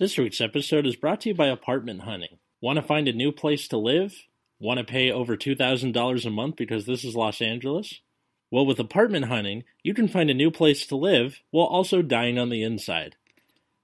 [0.00, 2.38] This week's episode is brought to you by Apartment Hunting.
[2.60, 4.14] Want to find a new place to live?
[4.60, 8.00] Want to pay over $2,000 a month because this is Los Angeles?
[8.48, 12.38] Well, with Apartment Hunting, you can find a new place to live while also dying
[12.38, 13.16] on the inside.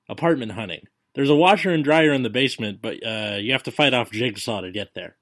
[0.08, 0.86] Apartment Hunting.
[1.16, 4.12] There's a washer and dryer in the basement, but uh, you have to fight off
[4.12, 5.16] Jigsaw to get there.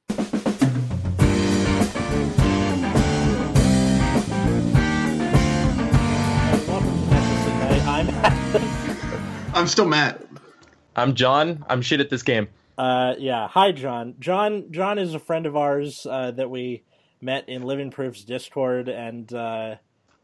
[9.54, 10.31] I'm still Matt.
[10.94, 11.64] I'm John.
[11.68, 12.48] I'm shit at this game.
[12.76, 13.48] Uh, yeah.
[13.48, 14.14] Hi, John.
[14.18, 14.70] John.
[14.70, 16.82] John is a friend of ours uh, that we
[17.20, 19.76] met in Living Proof's Discord, and uh,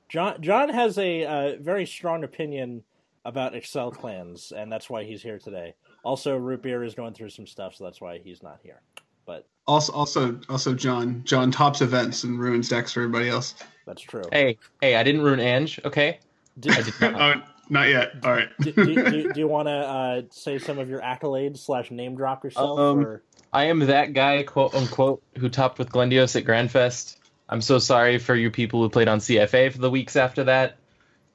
[0.09, 0.41] John.
[0.43, 2.83] John has a uh, very strong opinion
[3.25, 5.75] about Accel clans, and that's why he's here today.
[6.05, 8.81] Also, Root Beer is going through some stuff, so that's why he's not here.
[9.27, 11.23] But Also, also, also, John.
[11.25, 13.55] John tops events and ruins decks for everybody else.
[13.87, 14.25] that's true.
[14.33, 16.21] Hey, hey, I didn't ruin Ange, okay?
[16.59, 17.48] Do, I did not.
[17.69, 18.13] not yet.
[18.25, 18.49] All right.
[18.61, 22.17] do, do, do, do you want to uh, say some of your accolades slash name
[22.17, 22.79] drop yourself?
[22.79, 23.23] Um, or...
[23.53, 27.17] I am that guy, quote unquote, who topped with Glendios at Grandfest.
[27.48, 30.77] I'm so sorry for you people who played on CFA for the weeks after that.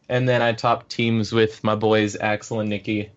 [0.09, 3.11] And then I topped teams with my boys Axel and Nikki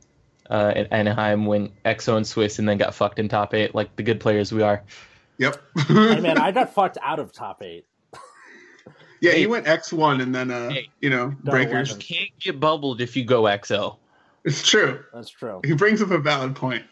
[0.49, 3.97] uh, at Anaheim when EXO and Swiss and then got fucked in top eight like
[3.97, 4.83] the good players we are.
[5.39, 5.63] Yep.
[5.89, 7.85] Hey, man, I got fucked out of top eight.
[9.21, 10.89] Yeah, he went X one and then uh, Hey.
[11.01, 11.91] you know, breakers.
[11.91, 12.03] weapon.
[12.03, 13.97] Can't get bubbled if you go EXO.
[14.45, 15.03] It's true.
[15.13, 15.61] That's true.
[15.65, 16.85] He brings up a valid point.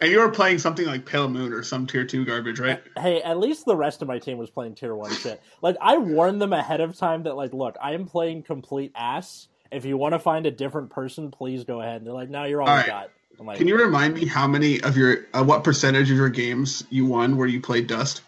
[0.00, 2.82] And you were playing something like Pale Moon or some tier two garbage, right?
[2.98, 5.40] Hey, at least the rest of my team was playing tier one shit.
[5.60, 9.48] Like I warned them ahead of time that like, look, I am playing complete ass.
[9.70, 11.96] If you want to find a different person, please go ahead.
[11.96, 12.86] And they're like, no, you're all, All we right.
[12.86, 13.10] got.
[13.38, 16.28] I'm like, Can you remind me how many of your, uh, what percentage of your
[16.28, 18.22] games you won where you played Dust?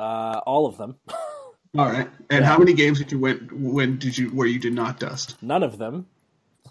[0.00, 0.96] uh, all of them.
[1.78, 2.08] All right.
[2.30, 2.46] And Yeah.
[2.46, 3.48] how many games did you win?
[3.52, 5.36] When did you where you did not Dust?
[5.42, 6.06] None of them.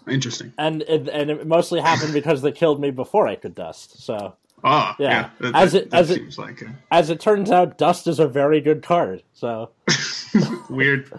[0.08, 0.52] Interesting.
[0.58, 4.02] And it, and it mostly happened because they killed me before I could dust.
[4.02, 5.08] So Ah, Yeah.
[5.10, 5.30] yeah.
[5.40, 8.26] That, As it- as it- seems like uh, as it turns out, dust is a
[8.28, 9.22] very good card.
[9.34, 9.70] So.
[10.70, 11.10] weird.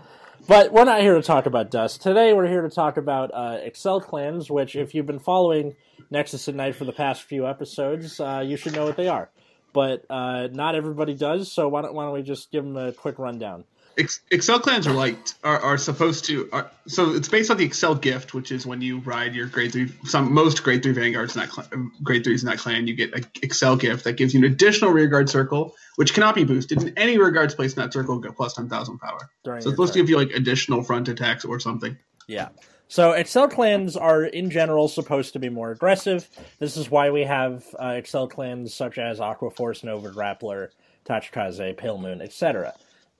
[0.47, 2.01] But we're not here to talk about Dust.
[2.01, 5.75] Today we're here to talk about uh, Accel clans, which, if you've been following
[6.09, 9.29] Nexus at Night for the past few episodes, uh, you should know what they are.
[9.73, 12.94] But uh, not everybody does, so why don't, why don't we just give them a
[12.94, 13.66] quick rundown?
[13.97, 17.68] Ex- Accel clans are like are, are supposed to are, so it's based on the
[17.68, 21.35] Accel gift, which is when you ride your grade three some most grade three vanguards
[21.35, 24.40] in that grade threes in that clan, you get an Accel gift that gives you
[24.40, 28.19] an additional rearguard circle, which cannot be boosted, and any rearguards placed in that circle
[28.19, 29.30] get plus ten thousand power.
[29.44, 31.97] During So it's supposed to give you like additional front attacks or something.
[32.28, 32.50] Yeah.
[32.90, 36.29] So Accel clans are in general supposed to be more aggressive.
[36.59, 40.69] This is why we have uh, Accel clans such as Aqua Force, Nova Grappler,
[41.06, 42.74] Tachikaze, Pale Moon, etc.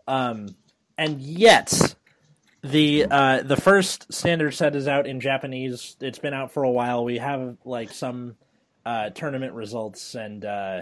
[0.08, 0.56] Um,
[0.98, 1.96] and yet,
[2.64, 5.96] the uh, the first standard set is out in Japanese.
[6.02, 7.04] It's been out for a while.
[7.06, 8.36] We have like some
[8.86, 10.82] uh, tournament results, and uh,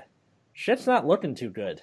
[0.53, 1.81] shit's not looking too good.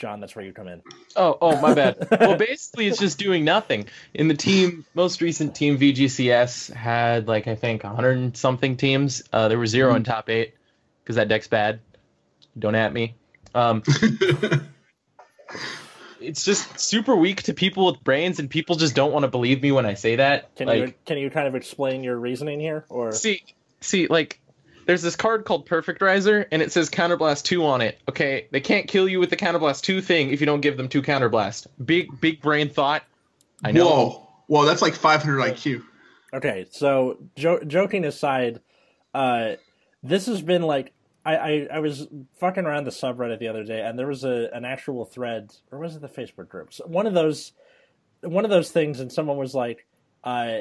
[0.00, 0.80] John, that's where you come in.
[1.14, 2.08] Oh, oh, my bad.
[2.20, 3.86] well, basically, it's just doing nothing.
[4.14, 9.22] In the team, most recent team VGCS had like I think 100 something teams.
[9.30, 10.54] Uh, there were 0 in top eight
[11.04, 11.80] because that deck's bad.
[12.58, 13.14] Don't at me.
[13.54, 13.82] Um,
[16.20, 19.62] it's just super weak to people with brains, and people just don't want to believe
[19.62, 20.54] me when I say that.
[20.56, 23.42] Can like, you can you kind of explain your reasoning here, or see,
[23.80, 24.40] see, like.
[24.86, 28.00] There's this card called Perfect Riser, and it says Counterblast 2 on it.
[28.08, 30.88] Okay, they can't kill you with the Counterblast 2 thing if you don't give them
[30.88, 31.68] two Counterblast.
[31.84, 33.04] Big, big brain thought.
[33.62, 33.84] I know.
[33.84, 35.84] Whoa, whoa, that's like five hundred IQ.
[36.32, 38.60] Okay, so jo- joking aside,
[39.14, 39.52] uh,
[40.02, 40.92] this has been like
[41.24, 42.08] I, I I was
[42.38, 45.78] fucking around the subreddit the other day, and there was a an actual thread, or
[45.78, 46.72] was it the Facebook group?
[46.72, 47.52] So one of those,
[48.22, 49.86] one of those things, and someone was like,
[50.24, 50.60] uh,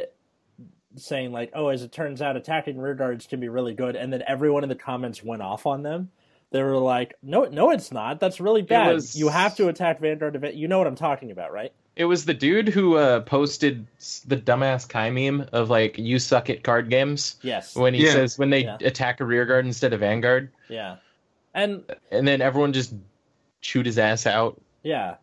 [0.95, 4.11] saying like, "Oh, as it turns out, attacking rear guards can be really good," and
[4.11, 6.11] then everyone in the comments went off on them.
[6.51, 8.19] They were like, "No, no, it's not.
[8.19, 8.93] That's really bad.
[8.95, 10.55] was- You have to attack Vanguard event.
[10.55, 13.85] You know what I'm talking about, right?" It was the dude who uh, posted
[14.25, 17.75] the dumbass Kai meme of like "you suck at card games" Yes.
[17.75, 18.13] when he Yeah.
[18.13, 18.77] says when they Yeah.
[18.79, 20.95] attack a rear guard instead of vanguard, yeah.
[21.53, 22.93] And and then everyone just
[23.59, 24.61] chewed his ass out.
[24.81, 25.19] yeah, That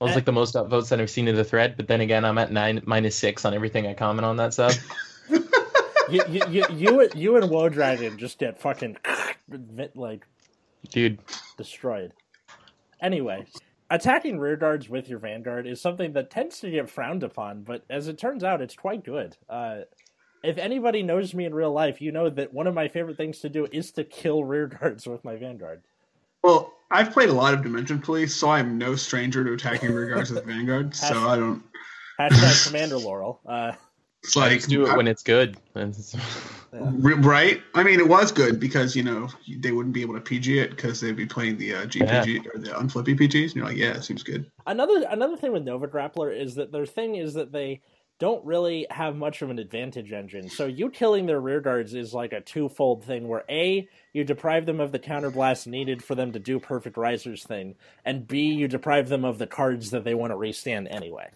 [0.00, 0.14] was Eh.
[0.14, 1.76] like the most upvotes that I've seen in the thread.
[1.76, 4.72] But then again, I'm at nine minus six on everything I comment on that sub.
[6.08, 8.96] you, you, you, you, you and Woe Dragon just get fucking
[9.94, 10.26] like
[10.90, 11.18] dude.
[11.58, 12.12] destroyed.
[13.02, 13.44] Anyway,
[13.90, 17.84] attacking rear guards with your vanguard is something that tends to get frowned upon, but
[17.90, 19.36] as it turns out, it's quite good.
[19.48, 19.80] Uh,
[20.42, 23.40] if anybody knows me in real life, you know that one of my favorite things
[23.40, 25.82] to do is to kill rear guards with my vanguard.
[26.42, 30.14] Well, I've played a lot of Dimension Police, so I'm no stranger to attacking rear
[30.14, 30.94] guards with Vanguard.
[30.94, 31.62] So I don't.
[32.20, 33.40] Hashtag Commander Laurel.
[33.46, 33.72] Uh,
[34.24, 35.56] It's I like just do it when it's good.
[36.74, 36.90] Yeah.
[37.18, 37.62] Right?
[37.76, 40.70] I mean, it was good because you know they wouldn't be able to PG it
[40.70, 43.92] because they'd be playing the uh, GPG or the unflippy PGs, and you're like, yeah,
[43.92, 44.50] it seems good.
[44.66, 47.80] Another another thing with Nova Grappler is that their thing is that they
[48.18, 50.48] don't really have much of an advantage engine.
[50.48, 54.66] So you killing their rear guards is like a twofold thing where A, you deprive
[54.66, 58.66] them of the counterblast needed for them to do perfect risers thing, and B, you
[58.66, 61.28] deprive them of the cards that they want to restand anyway.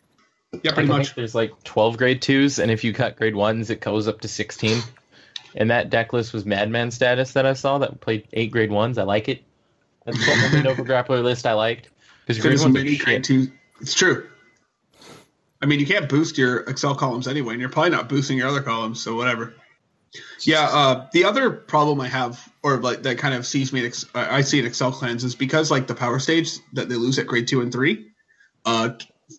[0.52, 1.06] Yeah, pretty I much.
[1.08, 4.20] think there's like 12 grade twos, and if you cut grade ones, it goes up
[4.22, 4.82] to 16.
[5.56, 8.98] And that deck list was Madman status that I saw that played eight grade ones.
[8.98, 9.42] I like it.
[10.04, 11.88] That's the only Nova Grappler list I liked.
[12.26, 13.46] Because grade There's ones are many grade shit.
[13.46, 13.52] two.
[13.80, 14.28] It's true.
[15.60, 18.48] I mean, you can't boost your Accel columns anyway, and you're probably not boosting your
[18.48, 19.54] other columns, so whatever.
[20.42, 24.38] Yeah, uh, the other problem I have, or like that kind of sees me, I
[24.38, 27.26] I see in Accel clans, is because like the power stage that they lose at
[27.26, 28.06] grade two and three.
[28.64, 28.90] Uh,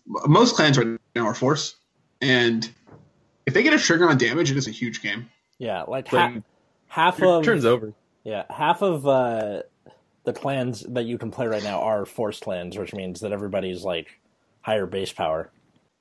[0.05, 1.75] most clans right now are force,
[2.21, 2.69] and
[3.45, 5.29] if they get a trigger on damage, it is a huge game.
[5.57, 6.43] Yeah, like ha- Like,
[6.87, 7.93] half of turn's over.
[8.23, 9.63] yeah half of uh,
[10.23, 13.83] the clans that you can play right now are force clans, which means that everybody's
[13.83, 14.19] like
[14.61, 15.49] higher base power.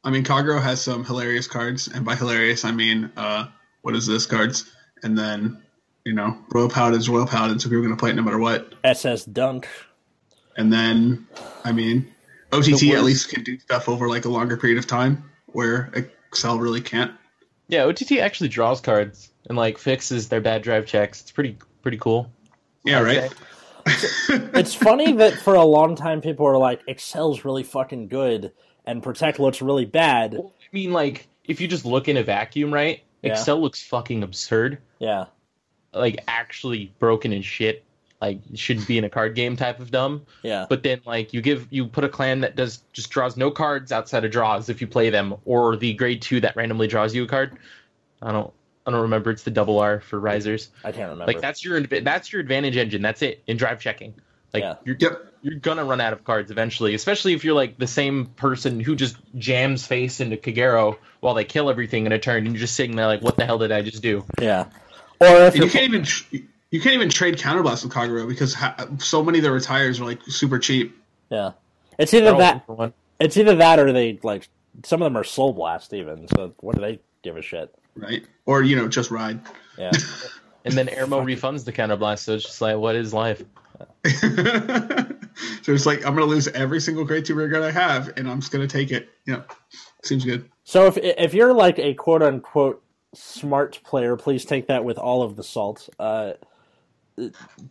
[0.05, 3.49] I mean, Kagero has some hilarious cards, and by hilarious, I mean, uh,
[3.83, 4.71] what is this cards?
[5.03, 5.63] And then,
[6.05, 8.39] you know, Royal Paladin's Royal Paladin, so people are going to play it no matter
[8.39, 8.73] what.
[8.85, 9.69] SS Dunk.
[10.57, 11.27] And then,
[11.65, 12.13] I mean,
[12.53, 15.91] OTT at least can do stuff over like a longer period of time, where
[16.33, 17.13] Accel really can't.
[17.69, 21.21] Yeah, OTT actually draws cards and like fixes their bad drive checks.
[21.21, 22.33] It's pretty pretty cool.
[22.85, 23.35] Yeah, I'd right.
[24.55, 28.53] it's funny that for a long time people were like, Accel's really fucking good
[28.85, 30.33] and Protect looks really bad.
[30.33, 33.03] Well, I mean, like if you just look in a vacuum, right?
[33.23, 33.35] Yeah.
[33.35, 34.79] Accel looks fucking absurd.
[34.99, 35.27] Yeah.
[35.93, 37.85] Like actually broken and shit.
[38.21, 40.27] Like it shouldn't be in a card game type of dumb.
[40.43, 40.67] Yeah.
[40.69, 43.93] But then like you give you put a clan that does just draws no cards
[43.93, 47.23] outside of draws if you play them, or the grade two that randomly draws you
[47.25, 47.57] a card.
[48.21, 48.53] I don't
[48.87, 49.31] I don't remember.
[49.31, 50.71] It's the double R for risers.
[50.83, 51.27] I can't remember.
[51.27, 53.03] Like that's your that's your advantage engine.
[53.03, 54.15] That's it in drive checking.
[54.53, 54.75] Like Yeah.
[54.85, 55.25] you're Yep.
[55.43, 58.97] you're gonna run out of cards eventually, especially if you're like the same person who
[58.97, 62.75] just jams face into Kagero while they kill everything in a turn, and you're just
[62.75, 64.25] sitting there like, what the hell did I just do?
[64.41, 64.65] yeah.
[65.21, 66.37] Or if you're can't even tr-
[66.71, 70.05] you can't even trade counterblast with Kagero because ha- so many of the retires are
[70.05, 70.97] like super cheap.
[71.31, 71.53] yeah.
[71.99, 72.93] It's either Throw that one for one.
[73.19, 74.49] it's either that or they like
[74.85, 77.75] some of them are soul blast even, so what do they give a shit?
[77.97, 78.25] right?
[78.47, 79.41] Or you know, just ride.
[79.77, 79.91] Yeah.
[80.65, 83.43] And then Airmo refunds the counterblast, so it's just like, what is life?
[84.05, 88.29] so it's like I'm gonna lose every single grade two rear guard I have, and
[88.29, 89.09] I'm just gonna take it.
[89.27, 89.43] Yeah,
[90.03, 90.49] seems good.
[90.65, 92.83] so if if you're like a quote unquote
[93.15, 95.89] smart player, please take that with all of the salt.
[95.99, 96.33] Uh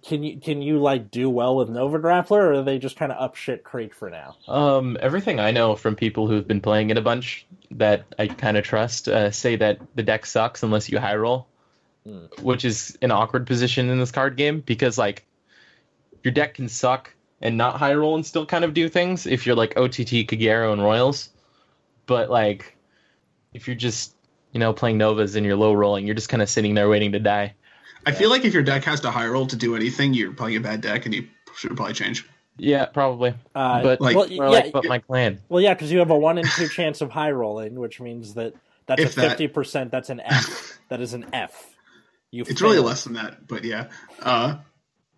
[0.05, 3.11] can you can you like do well with Nova Grappler or are they just kind
[3.11, 4.35] of up shit creek for now?
[4.47, 8.57] Um, everything I know from people who've been playing it a bunch that I kind
[8.57, 11.47] of trust uh, say that the deck sucks unless you high roll,
[12.05, 12.25] Hmm.
[12.41, 15.25] which is an awkward position in this card game because like
[16.23, 19.45] your deck can suck and not high roll and still kind of do things if
[19.45, 21.29] you're like OTT, Kagero, and Royals,
[22.05, 22.75] but like
[23.53, 24.15] if you're just
[24.53, 27.11] you know playing Novas and you're low rolling, you're just kind of sitting there waiting
[27.11, 27.53] to die.
[28.07, 30.55] I feel like if your deck has to high roll to do anything, you're playing
[30.55, 31.27] a bad deck, and you
[31.57, 32.25] should probably change.
[32.57, 33.33] Yeah, probably.
[33.53, 35.41] Uh, but like- well, yeah, like, but my clan.
[35.49, 38.33] well, yeah, because you have a one in two chance of high rolling, which means
[38.35, 38.53] that
[38.85, 39.29] that's If a that.
[39.31, 39.91] fifty percent.
[39.91, 40.79] That's an F.
[40.89, 41.75] that is an F.
[42.31, 42.45] You.
[42.47, 43.87] It's really less than that, but yeah.
[44.21, 44.57] Uh,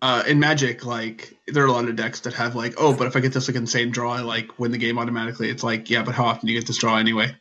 [0.02, 3.06] uh, in Magic, like there are a lot of decks that have like, oh, but
[3.06, 5.48] if I get this like insane draw, I like win the game automatically.
[5.48, 7.36] It's like, yeah, but how often do you get this draw anyway?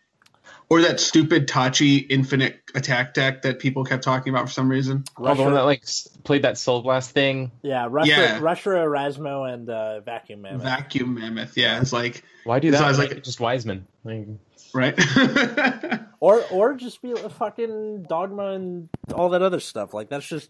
[0.72, 5.04] Or that stupid Tachi infinite attack deck that people kept talking about for some reason.
[5.18, 5.84] Oh, the one that like
[6.24, 7.52] played that Soul Blast thing.
[7.64, 8.40] yeah, Russia, Yeah.
[8.40, 10.62] Russia, Erasmo, and uh, Vacuum Mammoth.
[10.62, 12.84] Vacuum Mammoth, yeah, it's like Why do So that?
[12.86, 13.88] I was Why like- just Wiseman.
[14.04, 14.28] Like,
[14.74, 14.94] right.
[16.20, 19.94] or or just be a fucking dogma and all that other stuff.
[19.96, 20.50] Like that's just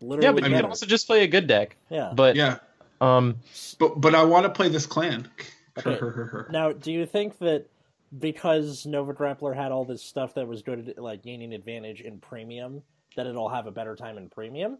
[0.00, 0.26] literally.
[0.26, 0.62] yeah, but you better.
[0.62, 1.76] can also just play a good deck.
[1.88, 2.12] yeah.
[2.14, 2.58] But yeah,
[3.00, 3.36] um,
[3.78, 5.28] but but I want to play this clan.
[5.78, 5.98] Okay.
[6.50, 7.66] Now, do you think that
[8.18, 12.18] because Nova Grappler had all this stuff that was good at like gaining advantage in
[12.18, 12.82] premium,
[13.16, 14.78] that it'll have a better time in premium?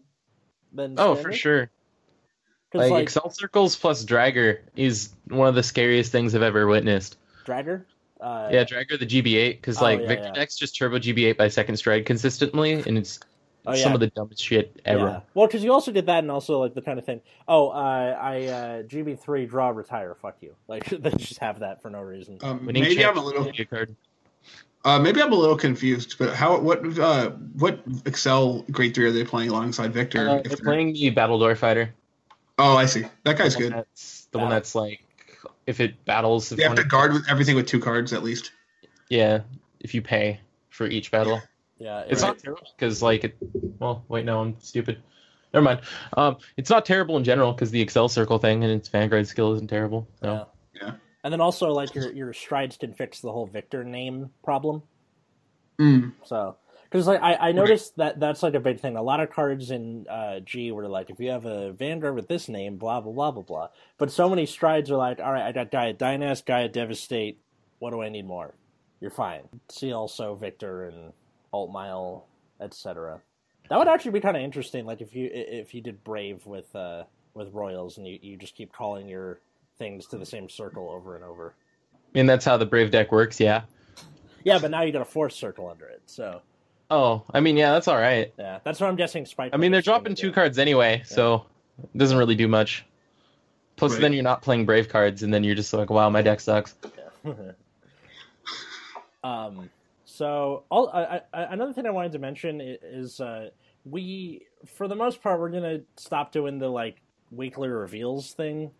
[0.73, 1.21] Than oh, standard?
[1.23, 1.71] for sure.
[2.71, 6.67] 'Cause, Like, like, Accel Circles plus Dragger is one of the scariest things I've ever
[6.67, 7.17] witnessed.
[7.45, 7.83] Dragger.
[8.21, 10.33] Uh, yeah, Dragger the GB8 because Oh, like yeah, Victor yeah.
[10.33, 13.19] decks just turbo GB8 by second stride consistently, and it's
[13.65, 15.05] Oh, some of the dumbest shit ever.
[15.05, 15.19] Yeah.
[15.35, 17.21] Well, because you also did that, and also like the kind of thing.
[17.47, 20.15] Oh, uh, I uh, GB three draw retire.
[20.15, 20.55] Fuck you.
[20.67, 22.39] Like they just have that for no reason.
[22.41, 23.95] Um, Winning maybe I'm a little to get a card.
[24.83, 29.11] Uh, maybe I'm a little confused, but how what uh, what Accel grade three are
[29.11, 30.27] they playing alongside Victor?
[30.27, 31.93] Uh, if they're they're- playing the Battledore Fighter.
[32.57, 33.05] oh, I see.
[33.25, 33.77] That guy's the one good.
[33.77, 35.03] That's the one that's like
[35.67, 36.51] if it battles.
[36.51, 38.51] If They have to guard with everything with two cards at least.
[39.09, 39.41] Yeah,
[39.81, 40.39] if you pay.
[40.69, 41.41] for each battle.
[41.81, 43.35] Yeah, It's it- not terrible because like it.
[43.79, 45.01] Well, wait, no, I'm stupid.
[45.53, 45.81] Never mind.
[46.15, 49.51] Um, it's not terrible in general because the Accel Circle thing and its Vanguard skill
[49.53, 50.07] isn't terrible.
[50.21, 50.47] No.
[50.73, 50.81] Yeah.
[50.81, 50.91] Yeah.
[51.23, 54.83] And then also like your your strides can fix the whole Victor name problem.
[55.79, 56.13] Mm.
[56.23, 56.55] So
[56.89, 58.95] because like I, I noticed that that's like a big thing.
[58.95, 62.27] A lot of cards in uh, G were like if you have a Vanguard with
[62.27, 63.67] this name, blah blah blah blah blah.
[63.97, 67.39] But so many strides are like, all right, I got Gaia Dynast, Gaia Devastate.
[67.79, 68.53] What do I need more?
[68.99, 69.49] You're fine.
[69.69, 71.13] See also Victor and
[71.53, 72.25] Alt Mile,
[72.59, 73.21] etc.
[73.69, 74.85] That would actually be kind of interesting.
[74.85, 77.03] Like if you if you did Brave with uh,
[77.33, 79.39] with Royals and you, you just keep calling your
[79.77, 81.53] things to the same circle over and over.
[81.93, 83.39] I mean that's how the Brave deck works.
[83.39, 83.61] Yeah.
[84.43, 86.01] Yeah, but now you got a fourth circle under it.
[86.07, 86.41] So
[86.89, 88.33] Oh, I mean, yeah, that's all right.
[88.37, 89.25] yeah, that's what I'm guessing.
[89.25, 89.51] Spike.
[89.53, 90.33] I mean, they're dropping two do.
[90.33, 91.45] cards anyway, so
[91.81, 92.85] it doesn't really do much.
[93.77, 94.01] Plus, Right.
[94.01, 96.75] then you're not playing Brave cards, and then you're just like, wow, my deck sucks.
[97.25, 97.33] Yeah.
[99.23, 99.69] um.
[100.13, 103.49] So, all I, I, another thing I wanted to mention is uh,
[103.85, 107.01] we, for the most part, we're gonna stop doing the like
[107.31, 108.71] weekly reveals thing.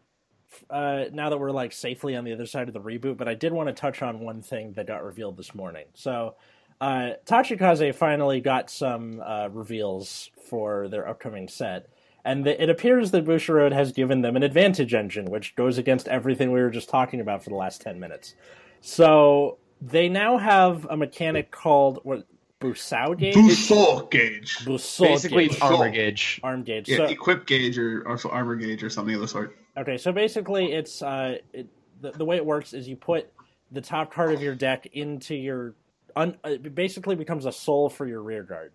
[0.69, 3.33] Uh, now that we're like safely on the other side of the reboot, but I
[3.33, 5.85] did want to touch on one thing that got revealed this morning.
[5.93, 6.35] So,
[6.81, 11.87] uh, Tachikaze finally got some uh, reveals for their upcoming set,
[12.25, 16.09] and the, it appears that Bushiroad has given them an advantage engine, which goes against
[16.09, 18.35] everything we were just talking about for the last ten minutes.
[18.81, 22.25] So they now have a mechanic called what
[22.59, 24.57] Busau gauge, Busol gauge.
[24.59, 26.39] Busau Basically, gauge, it's armor gauge.
[26.43, 26.87] arm gauge.
[26.87, 29.57] Yeah, So, equip gauge or also armor gauge or something of the sort.
[29.77, 31.67] Okay, so basically, it's uh, it,
[32.01, 33.31] the the way it works is you put
[33.71, 35.73] the top card of your deck into your
[36.15, 38.73] un, uh, it basically becomes a soul for your rear guard.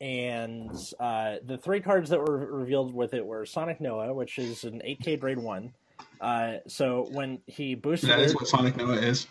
[0.00, 4.64] And uh, the three cards that were revealed with it were Sonic Noa, which is
[4.64, 5.74] an 8K grade one.
[6.18, 9.26] Uh, so when he boosted, That is what Sonic Noa is.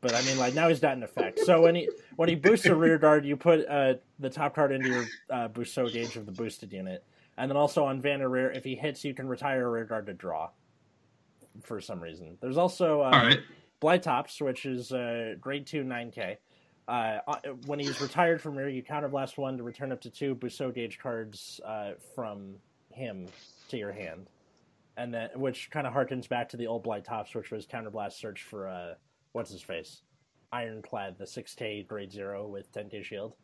[0.00, 1.40] But I mean, like now he's not in effect.
[1.40, 4.72] So when he when he boosts a rear guard, you put uh, the top card
[4.72, 7.02] into your uh, Busou gauge of the boosted unit,
[7.36, 10.06] and then also on Vanna rear, if he hits, you can retire a rear guard
[10.06, 10.50] to draw.
[11.62, 13.40] For some reason, there's also uh, All right.
[13.80, 16.38] Blytops, which is uh, grade two nine K.
[16.86, 20.34] Uh, uh, when he's retired from rear, you counterblast one to return up to two
[20.34, 22.54] Busou gauge cards uh, from
[22.92, 23.26] him
[23.68, 24.28] to your hand,
[24.96, 28.42] and then which kind of harkens back to the old Blytops, which was counterblast search
[28.42, 28.94] for uh,
[29.36, 30.00] what's his face,
[30.50, 33.34] Ironclad, the six K grade zero with ten K shield.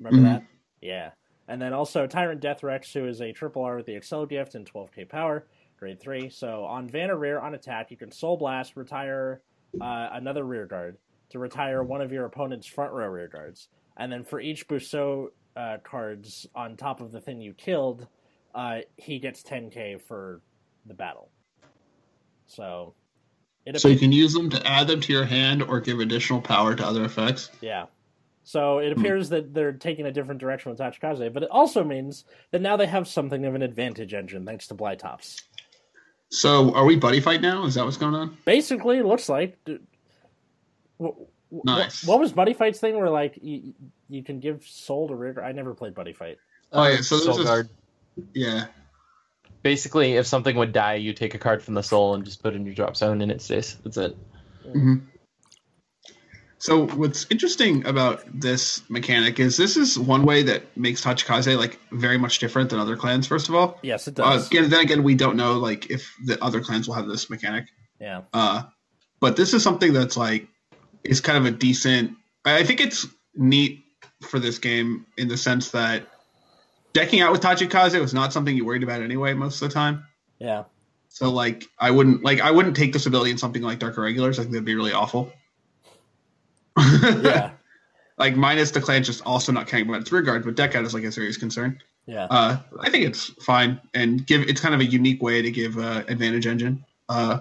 [0.00, 0.32] Remember Mhm.
[0.32, 0.46] that?
[0.80, 1.10] Yeah.
[1.46, 4.54] And then also Tyrant Death Rex, who is a triple R with the Accel gift
[4.54, 5.46] and 12k power,
[5.78, 6.28] grade 3.
[6.30, 9.42] So on Vanna Rear on attack, you can Soul Blast, retire
[9.80, 10.96] uh, another rear guard
[11.28, 13.68] to retire one of your opponent's front row rear guards.
[13.98, 18.06] And then for each Busou uh, cards on top of the thing you killed,
[18.54, 20.40] uh, he gets 10k for
[20.86, 21.30] the battle.
[22.46, 22.94] So.
[23.66, 26.40] It So you can use them to add them to your hand or give additional
[26.40, 27.50] power to other effects.
[27.60, 27.86] Yeah.
[28.44, 29.00] So it hmm.
[29.00, 32.76] appears that they're taking a different direction with Tachikaze, but it also means that now
[32.76, 35.42] they have something of an advantage engine thanks to Blytops.
[36.28, 37.64] So are we buddy fight now?
[37.66, 38.36] Is that what's going on?
[38.44, 39.62] Basically, it looks like.
[39.64, 39.80] d-
[41.00, 41.10] wh-
[41.52, 42.04] wh- Nice.
[42.04, 43.74] What, was Buddy Fight's thing where like you,
[44.08, 45.42] you can give soul to rear?
[45.42, 46.38] I never played Buddy Fight.
[46.72, 47.68] Oh, yeah, so there's Soul this- Guard.
[48.32, 48.66] Yeah.
[49.66, 52.52] Basically, if something would die, you take a card from the soul and just put
[52.52, 53.76] it in your drop zone, and it stays.
[53.82, 54.16] That's it.
[54.62, 54.98] hmm
[56.58, 61.80] So what's interesting about this mechanic is this is one way that makes Tachikaze like
[61.90, 63.26] very much different than other clans.
[63.26, 64.46] First of all, Yes, it uh, does.
[64.46, 67.64] again, then again, we don't know like if the other clans will have this mechanic.
[68.00, 68.22] yeah.
[68.32, 68.62] Uh,
[69.18, 70.46] but this is something that's like
[71.02, 72.12] is kind of a decent.
[72.44, 73.04] I I think it's
[73.34, 73.82] neat
[74.22, 76.06] for this game in the sense that
[76.96, 80.06] decking out with Tachikaze was not something you worried about anyway most of the time.
[80.38, 80.64] Yeah.
[81.10, 84.38] So like I wouldn't like I wouldn't take this ability in something like Dark Irregulars.
[84.38, 85.30] I think that'd be really awful.
[86.78, 87.50] Yeah.
[88.18, 90.84] like minus the clan just also not caring about its rear guard, but deck out
[90.84, 91.82] is like a serious concern.
[92.06, 92.28] Yeah.
[92.30, 95.76] Uh, I think it's fine and give it's kind of a unique way to give
[95.76, 96.82] uh, advantage engine.
[97.10, 97.40] Uh,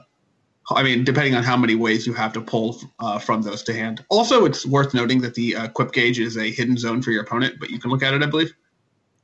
[0.69, 3.74] I mean, depending on how many ways you have to pull uh, from those to
[3.74, 4.03] hand.
[4.09, 7.21] Also, it's worth noting that the uh, quip gauge is a hidden zone for your
[7.21, 8.51] opponent, but you can look at it, I believe.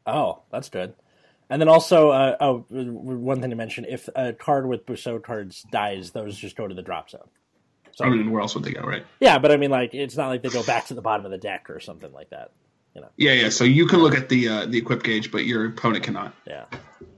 [0.06, 0.94] Oh, that's good.
[1.50, 5.64] And then also, uh, oh, one thing to mention: if a card with Busou cards
[5.72, 7.28] dies, those just go to the drop zone.
[7.94, 9.06] So I mean, where else would they go, right?
[9.20, 11.32] yeah, but I mean, like, it's not like they go back to the bottom of
[11.32, 12.52] the deck or something like that.
[12.96, 13.10] You know.
[13.18, 13.50] Yeah, yeah.
[13.50, 16.34] So you can look at the uh, the equip gauge, but your opponent cannot.
[16.48, 16.66] Yeah.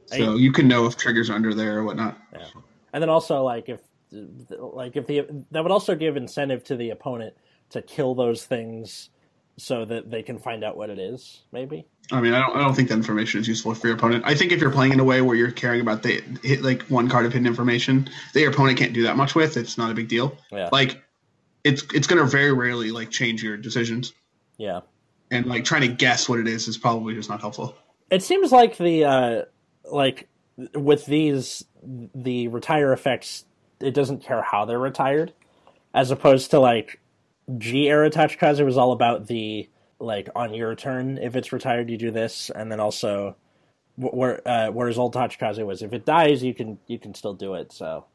[0.06, 2.18] So you can know if triggers are under there or whatnot.
[2.34, 2.46] Yeah.
[2.92, 6.90] And then also, like, if like if the that would also give incentive to the
[6.90, 7.36] opponent
[7.70, 9.10] to kill those things
[9.58, 11.42] so that they can find out what it is.
[11.52, 11.86] Maybe.
[12.12, 14.24] I mean, I don't, I don't think that information is useful for your opponent.
[14.26, 16.84] I think if you're playing in a way where you're caring about the hit like
[16.84, 19.92] one card of hidden information that your opponent can't do that much with, it's not
[19.92, 20.38] a big deal.
[20.52, 20.70] Yeah.
[20.72, 21.02] Like
[21.64, 24.14] it's it's gonna very rarely like change your decisions.
[24.58, 24.82] Yeah.
[25.32, 27.76] And like trying to guess what it is is probably just not helpful.
[28.10, 29.42] It seems like the uh
[29.86, 30.28] like
[30.74, 31.64] with these
[32.14, 33.46] the retire effects
[33.80, 35.34] it doesn't care how they're retired
[35.94, 37.00] as opposed to like
[37.58, 39.70] G era Tachikaze was all about the
[40.00, 43.36] like on your turn if it's retired you do this and then also
[43.96, 47.54] where uh, whereas old Tachikaze was if it dies you can you can still do
[47.54, 48.06] it so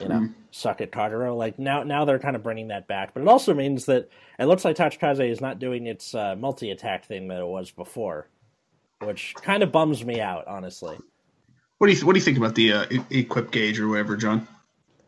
[0.00, 0.34] you know, mm.
[0.50, 1.36] suck it, Kagero.
[1.36, 4.08] Like now, now they're kind of bringing that back, but it also means that
[4.38, 7.70] it looks like Tachikaze is not doing its uh, multi attack thing that it was
[7.70, 8.28] before,
[9.00, 10.98] which kind of bums me out, honestly.
[11.78, 14.46] What do you What do you think about the uh, equip gauge or whatever, John?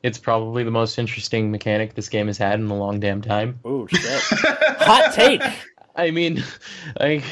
[0.02, 3.58] It's probably the most interesting mechanic this game has had in a long damn time.
[3.64, 4.22] Oh shit!
[4.30, 5.42] Hot take.
[5.94, 6.44] I mean,
[6.98, 7.24] like.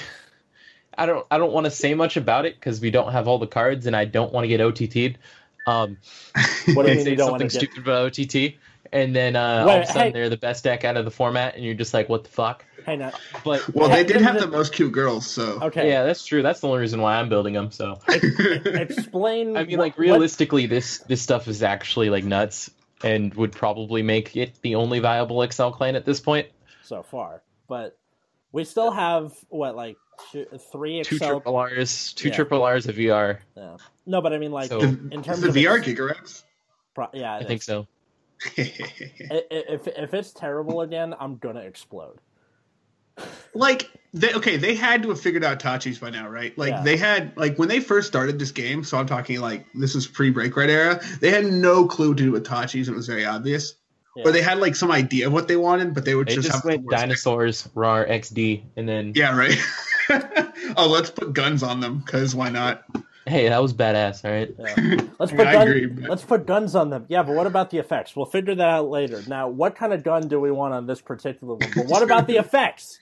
[0.99, 3.39] I don't I don't want to say much about it because we don't have all
[3.39, 5.19] the cards and I don't want to get OTT'd.
[5.67, 5.99] Um,
[6.75, 8.55] what do you mean you don't want to something stupid about OTT,
[8.97, 10.11] and then uh, Wait, all of a sudden hey.
[10.13, 12.65] they're the best deck out of the format, and you're just like, what the fuck?
[12.87, 13.13] Hey, now,
[13.45, 16.43] but well, they did have the most cute girls, so okay, yeah, that's true.
[16.43, 17.71] That's the only reason why I'm building them.
[17.71, 19.57] So explain.
[19.57, 20.71] I mean, like realistically, what?
[20.71, 22.71] this this stuff is actually like nuts,
[23.03, 26.49] and would probably make it the only viable Accel clan at this point.
[26.85, 27.99] So far, but
[28.53, 29.97] we still have what like
[30.33, 31.05] two, three Accel...
[31.05, 32.35] two triple R's, two yeah.
[32.35, 33.39] triple R's of VR.
[33.57, 33.77] Yeah.
[34.07, 36.45] No, but I mean, like so, in terms the of VR Gigarex.
[36.95, 37.87] Pro- yeah, I think so.
[38.57, 42.19] If if it's terrible again, I'm gonna explode.
[43.55, 46.57] like they okay, they had to have figured out Tachis by now, right?
[46.59, 46.83] Like yeah.
[46.83, 48.85] they had like when they first started this game.
[48.85, 51.01] So I'm talking like this is pre break right era.
[51.21, 53.75] They had no clue to do with Tachis, and it was very obvious.
[54.17, 54.25] Yeah.
[54.25, 56.49] Or they had like some idea of what they wanted, but they would they just,
[56.49, 59.59] just went dinosaurs, RAR, XD, and then yeah, right.
[60.77, 62.85] oh, let's put guns on them because why not?
[63.27, 64.25] Hey, that was badass.
[64.25, 64.55] All right.
[64.59, 65.05] Yeah.
[65.19, 67.07] Let's put gun, agree, let's put guns on them.
[67.09, 68.15] Yeah, but what about the effects?
[68.15, 69.23] We'll figure that out later.
[69.27, 71.71] Now, what kind of gun do we want on this particular one?
[71.75, 73.01] But what about the effects?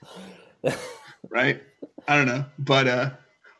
[1.28, 1.60] right.
[2.06, 3.10] I don't know, but uh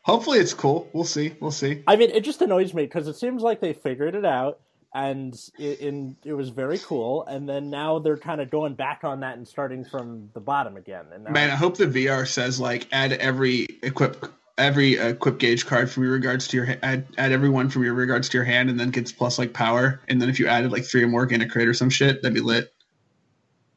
[0.03, 0.89] hopefully it's cool.
[0.93, 1.35] We'll see.
[1.41, 1.83] We'll see.
[1.85, 4.59] I mean, it just annoys me because it seems like they figured it out
[4.93, 7.25] and it, in, it was very cool.
[7.25, 10.77] And then now they're kind of going back on that and starting from the bottom
[10.77, 11.07] again.
[11.13, 15.91] And Man, I hope the VR says like add every equip every equip gauge card
[15.91, 18.69] from your regards to your add add every one from your regards to your hand,
[18.69, 20.01] and then gets plus like power.
[20.07, 22.21] And then if you added like three or more, gain a crit or some shit,
[22.21, 22.73] that'd be lit.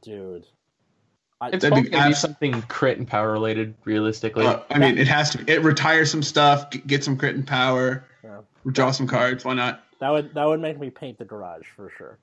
[0.03, 0.47] Dude.
[1.41, 4.45] I, it's probably be, gonna be something crit and power related, realistically.
[4.45, 5.38] Uh, I mean, it has to.
[5.38, 5.53] be.
[5.53, 8.41] It retires some stuff, get some crit and power, yeah.
[8.73, 9.45] draw some cards.
[9.45, 9.85] Why not?
[10.01, 12.19] That would that would make me paint the garage for sure.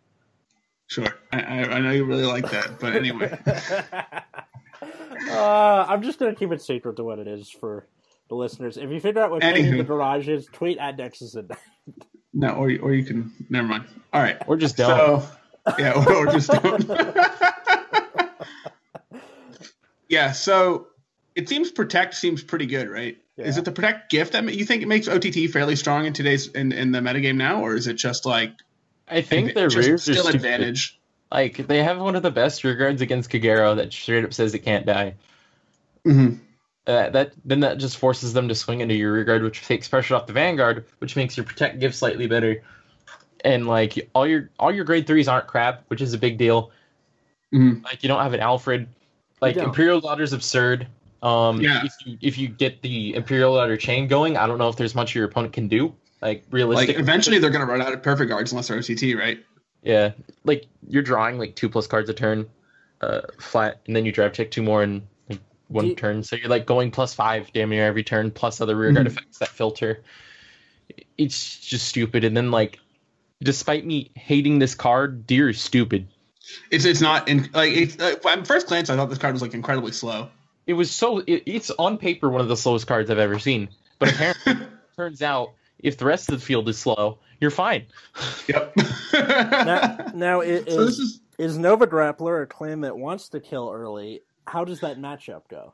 [0.87, 3.35] Sure, I, I, know you really like that, but anyway.
[5.31, 7.87] uh, I'm just gonna keep it secret to what it is for
[8.29, 8.77] the listeners.
[8.77, 9.77] If you figure out what Anywho.
[9.77, 11.51] the garage is, tweet at Nexus and
[12.33, 13.85] No, or or you can never mind.
[14.11, 15.21] All right, or just don't.
[15.21, 15.27] So,
[15.79, 16.87] yeah, or, or just don't.
[20.09, 20.87] yeah, so
[21.35, 23.17] it seems protect seems pretty good, right?
[23.37, 23.45] Yeah.
[23.45, 26.47] Is it the protect gift that you think it makes OTT fairly strong in today's
[26.47, 28.53] in, in the metagame now, or is it just like?
[29.07, 30.99] I think their rears still advantage.
[31.31, 34.53] Like they have one of the best rear guards against Kagero that straight up says
[34.53, 35.15] it can't die.
[36.05, 36.35] Mm-hmm.
[36.87, 39.87] Uh, that then that just forces them to swing into your rear guard, which takes
[39.87, 42.61] pressure off the vanguard, which makes your protect give slightly better.
[43.43, 46.71] And like all your all your grade threes aren't crap, which is a big deal.
[47.53, 47.83] Mm-hmm.
[47.83, 48.87] Like you don't have an Alfred.
[49.41, 50.87] Like Imperial Daughter's absurd.
[51.23, 51.83] Um, yeah.
[51.83, 54.93] If you if you get the Imperial Daughter chain going, I don't know if there's
[54.93, 55.93] much your opponent can do.
[56.21, 59.43] Like realistically, like eventually they're gonna run out of perfect guards unless they're OTT, right?
[59.81, 60.11] Yeah,
[60.43, 62.47] like you're drawing like two plus cards a turn,
[63.01, 65.03] uh, flat, and then you drive check two more like
[65.67, 66.23] one you, turn.
[66.23, 69.17] So you're like going plus five damn near every turn, plus other rear guard mm-hmm.
[69.17, 70.03] effects that filter.
[71.17, 72.23] It's just stupid.
[72.23, 72.79] And then like,
[73.41, 76.07] despite me hating this card, Deer is stupid.
[76.69, 79.41] It's it's not in like it's, uh, at first glance I thought this card was
[79.41, 80.29] like incredibly slow
[80.67, 83.69] it was so it, it's on paper one of the slowest cards I've ever seen.
[83.99, 87.85] But apparently, turns out if the rest of the field is slow, you're fine.
[88.47, 88.75] Yep.
[89.13, 94.21] now, now is, so is, is Nova Grappler a clan that wants to kill early?
[94.47, 95.73] How does that matchup go?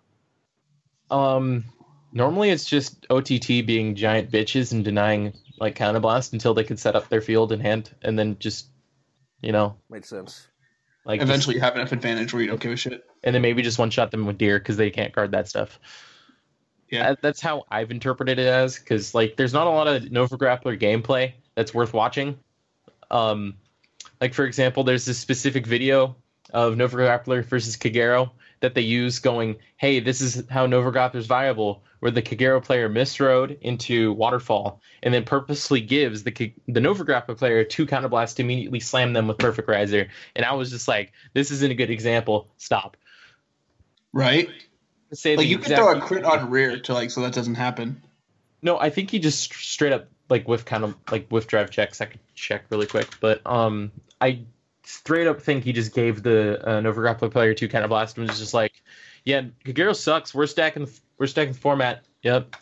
[1.09, 1.65] Um,
[2.11, 6.95] normally it's just OTT being giant bitches and denying like counterblast until they can set
[6.95, 8.67] up their field in hand, and then just
[9.41, 10.47] you know makes sense.
[11.05, 13.41] Like eventually, just, you have enough advantage where you don't give a shit, and then
[13.41, 15.79] maybe just one shot them with deer because they can't guard that stuff.
[16.89, 20.37] Yeah, that's how I've interpreted it as because like there's not a lot of Nova
[20.37, 22.37] Grappler gameplay that's worth watching.
[23.09, 23.55] Um,
[24.19, 26.15] like for example, there's this specific video
[26.51, 31.25] of Nova Grappler versus Kagero that they use going, hey, this is how Nova Grappler's
[31.25, 37.03] viable, where the Kagero player misrode into Waterfall and then purposely gives the the Nova
[37.03, 40.07] Grappler player two counterblast to immediately slam them with Perfect Riser.
[40.35, 42.49] And I was just like, this isn't a good example.
[42.57, 42.97] Stop.
[44.13, 44.49] Right?
[45.13, 48.01] Say Like you can throw a crit on rear to like so that doesn't happen.
[48.61, 51.99] No, I think he just straight up like whiff kind of like whiff drive checks.
[51.99, 54.45] I could check really quick, but um, I
[54.91, 58.39] straight up think he just gave the uh, Nova Grappler player two counterblast and was
[58.39, 58.73] just like,
[59.25, 60.33] yeah, Kagero sucks.
[60.33, 62.03] We're stacking we're stacking the format.
[62.23, 62.55] Yep.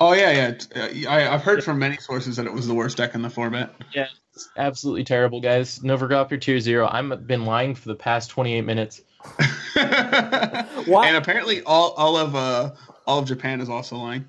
[0.00, 0.30] Oh yeah,
[0.74, 0.82] yeah.
[1.06, 3.30] Uh, I, I've heard from many sources that it was the worst deck in the
[3.30, 3.72] format.
[3.92, 5.82] Yeah, it's absolutely terrible, guys.
[5.84, 6.88] Nova Grappler tier zero.
[6.90, 9.02] I've been lying for the past 28 minutes.
[9.74, 12.72] Why- And apparently, all all of uh
[13.06, 14.24] all of Japan is also lying.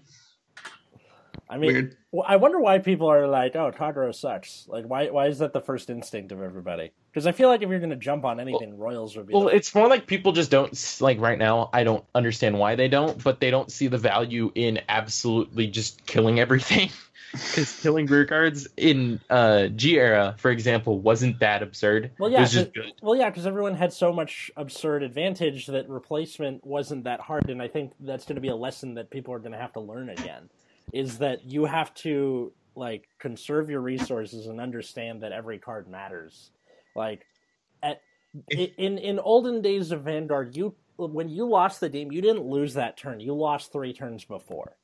[1.49, 1.97] I mean, Weird.
[2.27, 5.09] I wonder why people are like, "Oh, Tadro sucks." Like, why?
[5.09, 6.91] Why is that the first instinct of everybody?
[7.11, 9.33] Because I feel like if you're going to jump on anything, Royals would be.
[9.33, 11.69] Well, the- it's more like people just don't like right now.
[11.71, 16.05] I don't understand why they don't, but they don't see the value in absolutely just
[16.05, 16.89] killing everything.
[17.31, 22.11] Because killing rear guards in uh, G era, for example, wasn't that absurd.
[22.17, 22.93] well, it yeah, was just 'cause- good.
[23.01, 27.61] well, yeah, because everyone had so much absurd advantage that replacement wasn't that hard, and
[27.61, 29.81] I think that's going to be a lesson that people are going to have to
[29.81, 30.49] learn again.
[30.93, 36.51] Is that you have to like conserve your resources and understand that every card matters.
[36.95, 37.25] Like,
[37.81, 38.01] at
[38.49, 42.73] in in olden days of Vanguard, you when you lost the game, you didn't lose
[42.75, 43.19] that turn.
[43.19, 44.75] You lost three turns before.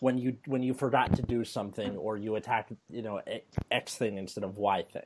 [0.00, 3.20] When you when you forgot to do something or you attacked you know
[3.70, 5.02] X thing instead of Y thing.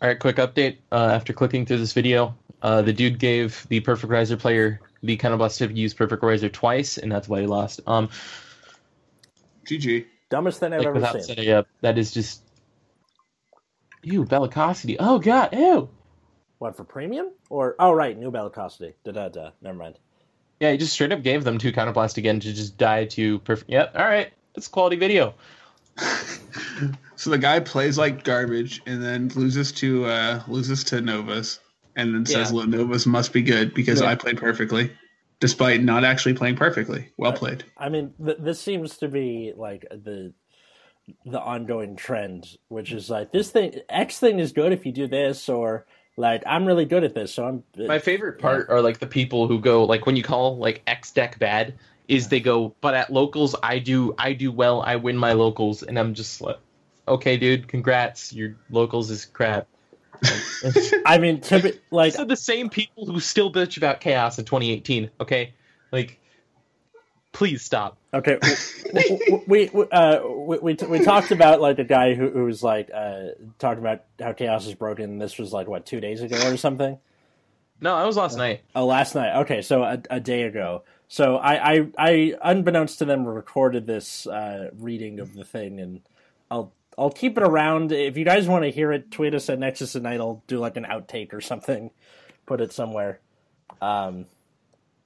[0.00, 0.78] All right, quick update.
[0.90, 5.16] Uh, after clicking through this video, uh, the dude gave the Perfect Riser player the
[5.16, 7.80] counterblast to use Perfect Riser twice, and that's why he lost.
[7.86, 8.08] Um,
[9.66, 10.06] GG.
[10.30, 11.22] Dumbest thing I've like ever seen.
[11.22, 12.42] setting up, that is just.
[14.02, 14.96] Ew, bellicosity.
[14.98, 15.88] Oh god, ew.
[16.58, 18.94] What for premium or oh right, new Bellicosity.
[19.04, 19.50] Da da da.
[19.60, 19.98] Never mind.
[20.60, 23.70] Yeah, he just straight up gave them two counterblast again to just die to perfect.
[23.70, 25.34] Yep, all right, that's quality video.
[27.14, 31.60] So the guy plays like garbage and then loses to uh loses to Novas
[31.94, 32.56] and then says Yeah.
[32.56, 34.08] "Well, Novas must be good because Yeah.
[34.08, 34.90] I played perfectly,
[35.42, 37.10] despite not actually playing perfectly.
[37.18, 37.64] Well played.
[37.76, 40.32] I mean, th- this seems to be like the
[41.26, 45.08] the ongoing trend, which is like this thing X thing is good if you do
[45.08, 45.84] this, or
[46.16, 47.64] like I'm really good at this, so I'm.
[47.76, 50.80] Uh, my favorite part are like the people who go like when you call like
[50.86, 51.74] X deck bad
[52.06, 55.82] is they go, but at locals I do I do well I win my locals
[55.82, 56.58] and I'm just like,
[57.08, 59.66] okay, dude, congrats, your locals is crap.
[61.06, 64.44] I mean, typi- like These are the same people who still bitch about chaos in
[64.44, 65.10] 2018.
[65.20, 65.54] Okay,
[65.90, 66.20] like,
[67.32, 67.98] please stop.
[68.14, 68.38] Okay,
[69.46, 72.90] we we, uh, we we, we talked about like a guy who, who was like
[72.94, 75.18] uh, talking about how chaos is broken.
[75.18, 76.98] This was like what two days ago or something.
[77.80, 78.62] No, that was last night.
[78.76, 79.40] Oh, last night.
[79.40, 80.84] Okay, so a, a day ago.
[81.08, 86.00] So I, I, I, unbeknownst to them, recorded this uh, reading of the thing, and
[86.50, 87.92] I'll I'll keep it around.
[87.92, 90.20] If you guys want to hear it, tweet us at Nexus at Night.
[90.20, 91.90] I'll do like an outtake or something,
[92.46, 93.20] put it somewhere.
[93.80, 94.26] Um,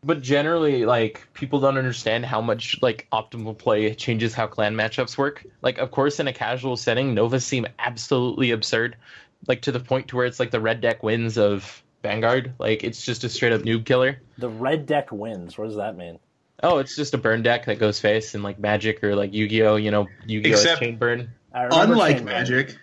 [0.05, 5.17] But generally, like people don't understand how much like optimal play changes how clan matchups
[5.17, 5.45] work.
[5.63, 8.97] Like, of course, in a casual setting, Novas seem absolutely absurd,
[9.47, 12.53] like to the point to where it's like the red deck wins of Vanguard.
[12.59, 14.21] Like, it's just a straight up noob killer.
[14.39, 15.57] the red deck wins.
[15.57, 16.19] What does that mean?
[16.63, 19.47] Oh, it's just a burn deck that goes face and like Magic or like Yu
[19.49, 19.77] Gi Oh.
[19.77, 20.53] You know, Yu Gi Oh.
[20.53, 21.31] Except- chain burn.
[21.57, 22.35] I remember Unlike Chain Burn.
[22.35, 22.79] Magic,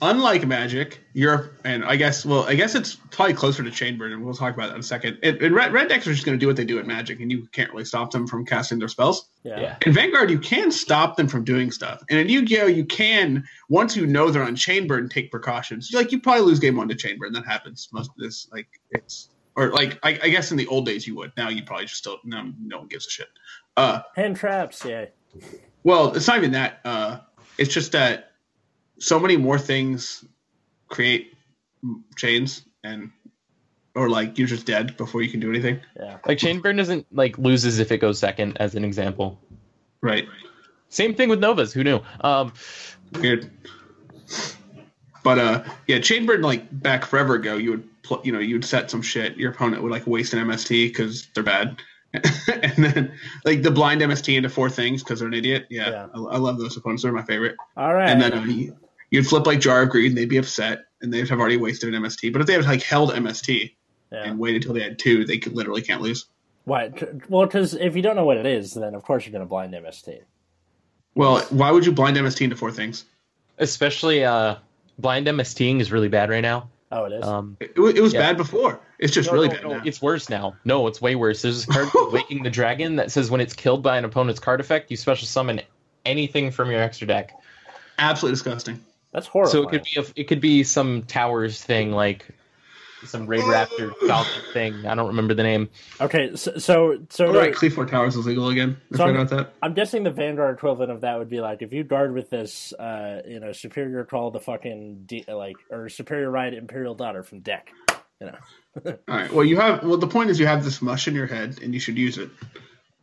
[0.00, 4.24] unlike Magic, Europe and I guess well, I guess it's probably closer to Chainburn, and
[4.24, 5.18] we'll talk about that in a second.
[5.22, 7.20] And, and red, red decks are just going to do what they do at Magic,
[7.20, 9.28] and you can't really stop them from casting their spells.
[9.42, 9.60] Yeah.
[9.60, 9.76] Yeah.
[9.84, 12.02] In Vanguard, you can stop them from doing stuff.
[12.08, 15.90] And in Yu-Gi-Oh, you can once you know they're on Chainburn, take precautions.
[15.92, 17.32] Like you probably lose game one to Chainburn.
[17.32, 18.48] That happens most of this.
[18.52, 21.32] Like it's or like I, I guess in the old days you would.
[21.36, 23.28] Now you probably just still no no one gives a shit.
[23.76, 24.84] Uh, Hand traps.
[24.84, 25.06] Yeah.
[25.82, 26.80] well, it's not even that.
[26.84, 27.18] Uh,
[27.58, 28.32] it's just that
[28.98, 30.24] so many more things
[30.88, 31.34] create
[32.16, 33.10] chains and
[33.94, 35.80] or like you're just dead before you can do anything.
[35.98, 36.18] Yeah.
[36.26, 39.40] Like chain burn doesn't like loses if it goes second, as an example.
[40.00, 40.28] Right.
[40.88, 41.72] Same thing with Novas.
[41.72, 42.00] Who knew?
[42.20, 42.52] Um,
[43.12, 43.50] Weird.
[45.24, 48.64] But uh, yeah, chain burn like back forever ago, you would pl- you know you'd
[48.64, 49.36] set some shit.
[49.36, 51.82] Your opponent would like waste an MST because they're bad,
[52.62, 53.12] and then
[53.44, 55.66] like the blind MST into four things because they're an idiot.
[55.70, 56.06] Yeah, Yeah.
[56.14, 57.02] I, I love those opponents.
[57.02, 57.56] They're my favorite.
[57.76, 58.10] All right.
[58.10, 58.76] And then uh, you-
[59.10, 61.94] you'd flip like Jar of Greed, and they'd be upset, and they'd have already wasted
[61.94, 62.32] an MST.
[62.32, 63.74] But if they had like held MST
[64.12, 64.24] yeah.
[64.24, 66.26] and waited until they had two, they could literally can't lose.
[66.64, 66.90] Why?
[67.28, 69.48] Well, because if you don't know what it is, then of course you're going to
[69.48, 70.20] blind MST.
[71.14, 73.04] Well, why would you blind MST into four things?
[73.60, 74.54] especially uh,
[74.98, 76.68] blind MSTing is really bad right now.
[76.90, 77.24] Oh, it is.
[77.24, 78.20] Um, It, it was Yeah.
[78.20, 78.80] bad before.
[78.98, 79.82] It's just no, really no, bad no, now.
[79.84, 80.56] it's worse now.
[80.64, 81.42] No, it's way worse.
[81.42, 84.40] There's this card called Waking the Dragon that says when it's killed by an opponent's
[84.40, 85.60] card effect, you special summon
[86.06, 87.38] anything from your extra deck.
[87.98, 88.82] Absolutely disgusting.
[89.12, 89.52] That's horrible.
[89.52, 92.28] So it could be a, it could be some towers thing like
[93.04, 94.86] some Raid Raptor Falcon thing.
[94.86, 95.68] I don't remember the name.
[96.00, 96.34] okay.
[96.36, 98.76] So so, so All to- right, Cleaford Towers is legal again.
[98.92, 99.52] I So I'm- about that.
[99.62, 102.72] I'm guessing the Vanguard equivalent of that would be like if you guard with this,
[102.74, 107.40] uh, you know, Superior Call the fucking D, like or Superior Ride Imperial Daughter from
[107.40, 107.70] deck.
[108.20, 108.38] You know,
[109.08, 109.32] All right.
[109.32, 109.84] Well, you have.
[109.84, 112.18] Well, the point is, you have this mush in your head, and you should use
[112.18, 112.30] it.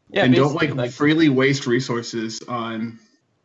[0.10, 3.00] Yeah, and don't basically, like, freely waste resources on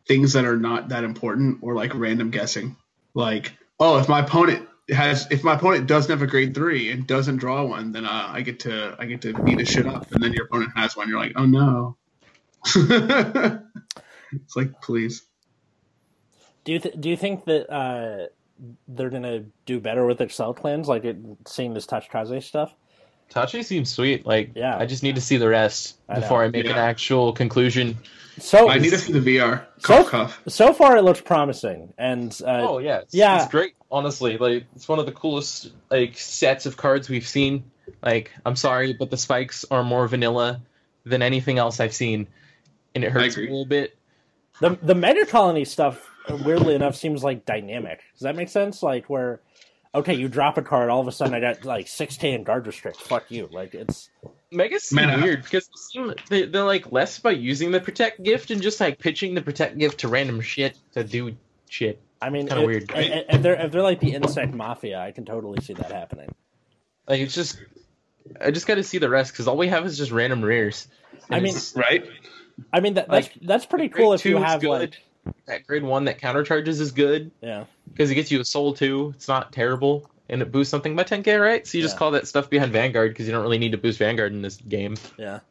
[0.05, 2.75] things that are not that important or like random guessing.
[3.13, 7.07] Like, oh, if my opponent has, if my opponent doesn't have a grade three and
[7.07, 10.11] doesn't draw one, then uh, I get to, I get to beat his shit up,
[10.11, 11.07] and then your opponent has one.
[11.09, 11.97] You're like, oh no.
[12.65, 15.23] it's like, please.
[16.63, 18.27] do you th- do you think that uh,
[18.87, 22.75] they're gonna do better with Accel clans, like it, seeing this Tachikaze stuff?
[23.33, 24.25] Tachi seems sweet.
[24.25, 24.77] Like, Yeah.
[24.77, 27.97] I just need to see the rest I before I make an actual conclusion.
[28.39, 29.65] So I need to see the VR.
[29.79, 30.41] So- Cough, cough.
[30.47, 33.43] so far it looks promising, and uh, oh yeah, it's, yeah.
[33.43, 33.73] it's great.
[33.91, 37.65] Honestly, like it's one of the coolest like sets of cards we've seen.
[38.01, 40.61] Like, I'm sorry, but the spikes are more vanilla
[41.03, 42.27] than anything else I've seen,
[42.95, 43.95] and it hurts a little bit.
[44.61, 47.99] the the Mega Colony stuff, weirdly enough, seems like dynamic.
[48.13, 48.81] Does that make sense?
[48.81, 49.41] Like where,
[49.93, 53.01] okay, you drop a card, all of a sudden I got like sixteen guard restrict.
[53.01, 53.47] Fuck you.
[53.51, 54.09] Like it's
[54.51, 58.21] Megas seem Man, weird because they seem they, they're like less about using the protect
[58.23, 61.35] gift and just like pitching the protect gift to random shit to do
[61.69, 62.01] shit.
[62.21, 62.91] I mean, Kinda weird.
[62.93, 65.91] i- i- If they're if they're like the insect mafia, I can totally see that
[65.91, 66.33] happening.
[67.07, 67.59] Like it's just,
[68.39, 70.87] I just got to see the rest because all we have is just random rares.
[71.29, 72.05] I mean, Right?
[72.71, 74.69] I mean that, that's Like, that's pretty cool if you have good.
[74.69, 75.01] like
[75.45, 77.65] that grade one that counter charges is good yeah.
[77.91, 79.13] because it gets you a soul too.
[79.15, 81.67] It's not terrible and it boosts something by 10k, right?
[81.67, 83.99] So you just call that stuff behind Vanguard because you don't really need to boost
[83.99, 84.95] Vanguard in this game.
[85.17, 85.41] Yeah,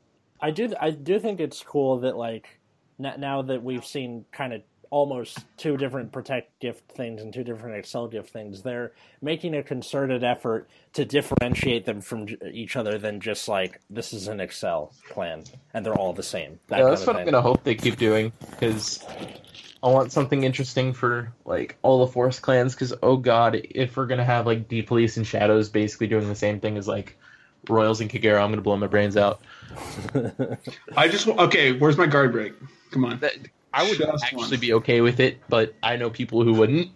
[0.40, 0.72] I do.
[0.80, 2.58] I do think it's cool that like
[2.98, 7.82] now that we've seen kind of almost two different protect gift things and two different
[7.82, 13.20] accel gift things, they're making a concerted effort to differentiate them from each other than
[13.20, 16.58] just like this is an accel plan and they're all the same.
[16.68, 19.04] That yeah, that's of what I'm gonna hope they keep doing because
[19.82, 22.74] I want something interesting for like all the Force clans.
[22.74, 26.34] Because oh god, if we're gonna have like D Police and Shadows basically doing the
[26.34, 27.16] same thing as like
[27.68, 29.40] Royals and Kagero, I'm gonna blow my brains out.
[30.96, 31.72] I just okay.
[31.72, 32.54] Where's my guard break?
[32.90, 33.20] Come on.
[33.20, 33.36] That,
[33.72, 34.60] I would Just actually one.
[34.60, 36.90] be okay with it, but I know people who wouldn't.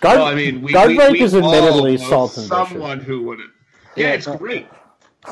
[0.00, 2.48] Guard, well, I mean, we, Guard we, break we is all admittedly know salt and
[2.48, 2.68] vicious.
[2.70, 3.50] someone who wouldn't.
[3.96, 4.66] Yeah, Yeah, it's great.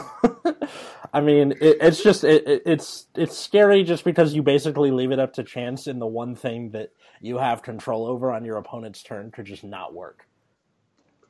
[1.15, 5.11] I mean, it, it's just it, it, it's it's scary just because you basically leave
[5.11, 8.57] it up to chance, and the one thing that you have control over on your
[8.57, 10.27] opponent's turn could just not work.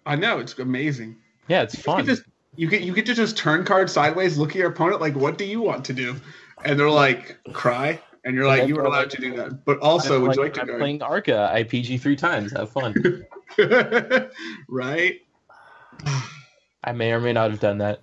[0.06, 1.16] I know it's amazing.
[1.48, 1.98] Yeah, it's You fun.
[2.04, 2.22] get, just,
[2.54, 5.36] you get you get to just turn cards sideways, look at your opponent like, "What
[5.38, 6.14] do you want to do?"
[6.64, 10.16] And they're like, "Cry," and you're like, "You were allowed to do that." But also,
[10.16, 10.78] I'm would you like- like to I'm guard?
[10.80, 12.52] playing Arca IPG three times.
[12.52, 13.24] Have fun.
[14.68, 15.20] right?
[16.84, 18.00] I may or may not have done that.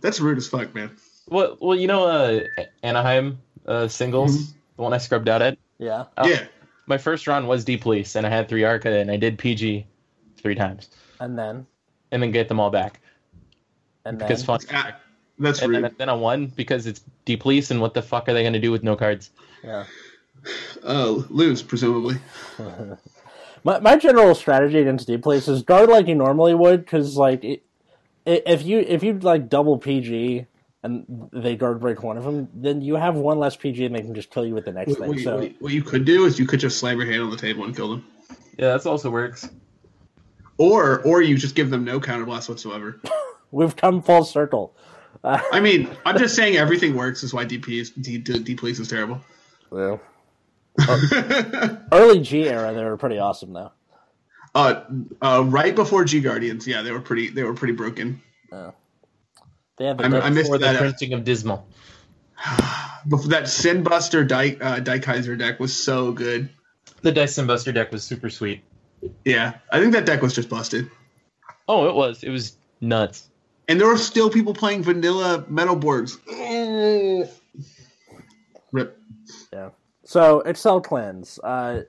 [0.00, 0.96] That's rude as fuck, man.
[1.28, 2.40] Well, well, you know, uh,
[2.82, 4.54] Anaheim uh, singles, Mhm.
[4.76, 5.58] the one I scrubbed out at.
[5.78, 6.26] Yeah, Oh.
[6.26, 6.44] Yeah.
[6.88, 9.86] My first round was D Police, and I had three Arca, and I did PG
[10.36, 10.88] three times,
[11.20, 11.66] and then
[12.12, 13.00] and then get them all back
[14.04, 14.60] and then because fun.
[15.38, 15.84] That's And rude.
[15.84, 18.58] then, then I won because it's D Police, and what the fuck are they gonna
[18.60, 19.30] do with no cards?
[19.62, 19.84] yeah.
[20.84, 22.16] Uh, lose presumably.
[23.64, 27.42] My my general strategy against deep plays is guard like you normally would, because like
[27.42, 27.64] it,
[28.26, 30.46] i if you if you like double PG
[30.84, 34.02] and they guard break one of them, then you have one less PG and they
[34.02, 35.08] can just kill you with the next What, thing.
[35.08, 37.10] what you, so what you- what you could do is you could just slam your
[37.10, 38.06] hand on the table and kill them,
[38.56, 39.48] Yeah, that also works.
[40.58, 43.00] or or you just give them no counterblast whatsoever.
[43.50, 44.76] we've come full circle.
[45.24, 47.22] I mean, I'm just saying everything works.
[47.22, 49.20] Is why DP is D, D, D police is terrible.
[49.70, 50.00] Well,
[51.92, 53.72] early G era, they were pretty awesome though.
[54.54, 54.82] uh,
[55.22, 57.30] uh, right before G Guardians, yeah, they were pretty.
[57.30, 58.20] They were pretty broken.
[59.78, 60.76] They had the I'm- I missed Or the that.
[60.76, 61.66] uh, printing of Dismal.
[63.08, 66.48] Before that Sin Buster Dyke uh, Kaiser deck was so good.
[67.02, 68.62] The Dyson Buster deck was super sweet.
[69.24, 70.90] Yeah, I think that deck was just busted.
[71.68, 72.24] Oh, it was.
[72.24, 73.28] It was nuts.
[73.68, 76.18] And there were still people playing vanilla metal boards.
[78.72, 79.00] Rip.
[79.52, 79.70] Yeah.
[80.04, 81.82] So Accel cleanse, uh,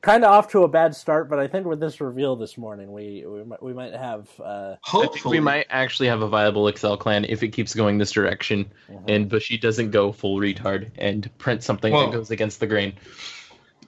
[0.00, 2.92] kind of off to a bad start, but I think with this reveal this morning,
[2.92, 4.28] we we might, we might have.
[4.40, 7.74] Uh, I Hopefully, think we might actually have a viable Accel clan if it keeps
[7.74, 8.70] going this direction,
[9.06, 12.94] and Bushy doesn't go full retard and print something Well- that goes against the grain.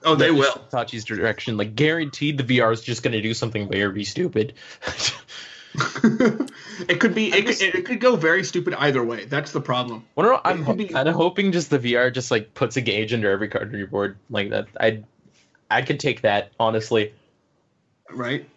[0.05, 0.61] Oh, they will.
[0.69, 4.53] Tachi's direction, like guaranteed, the VR is just going to do something very stupid.
[6.87, 7.33] it could be.
[7.33, 9.25] It, just- could, it could go very stupid either way.
[9.25, 10.05] That's the problem.
[10.15, 12.81] Well, no, I'm It be- kind of hoping just the VR just like puts a
[12.81, 14.67] gauge under every card on your board like that.
[14.79, 15.03] I
[15.71, 17.13] I could take that honestly.
[18.11, 18.47] Right?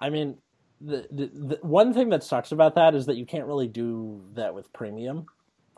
[0.00, 0.36] I mean,
[0.80, 4.20] the, the the one thing that sucks about that is that you can't really do
[4.34, 5.26] that with premium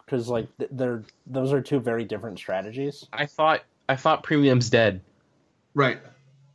[0.04, 3.06] because like th- they're those are two very different strategies.
[3.12, 5.00] I thought I thought premium's dead.
[5.74, 5.98] Right.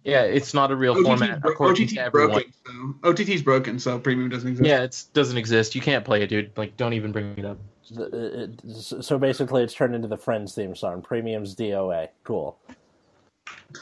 [0.03, 2.53] Yeah, it's not a real OTT, format bro- according OTT's broken.
[2.65, 4.67] So, OTT's broken, so premium doesn't exist.
[4.67, 5.75] Yeah, it doesn't exist.
[5.75, 6.51] You can't play it, dude.
[6.57, 7.57] Like, don't even bring it up.
[7.91, 11.01] The- it- it- so basically, it's turned into the Friends theme song.
[11.01, 12.09] Premium's DOA.
[12.23, 12.57] Cool.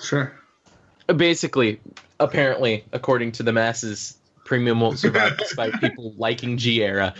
[0.03, 0.33] Sure.
[1.09, 1.79] Uh, Basically,
[2.19, 7.13] apparently, according to the masses, premium won't survive despite people liking G era.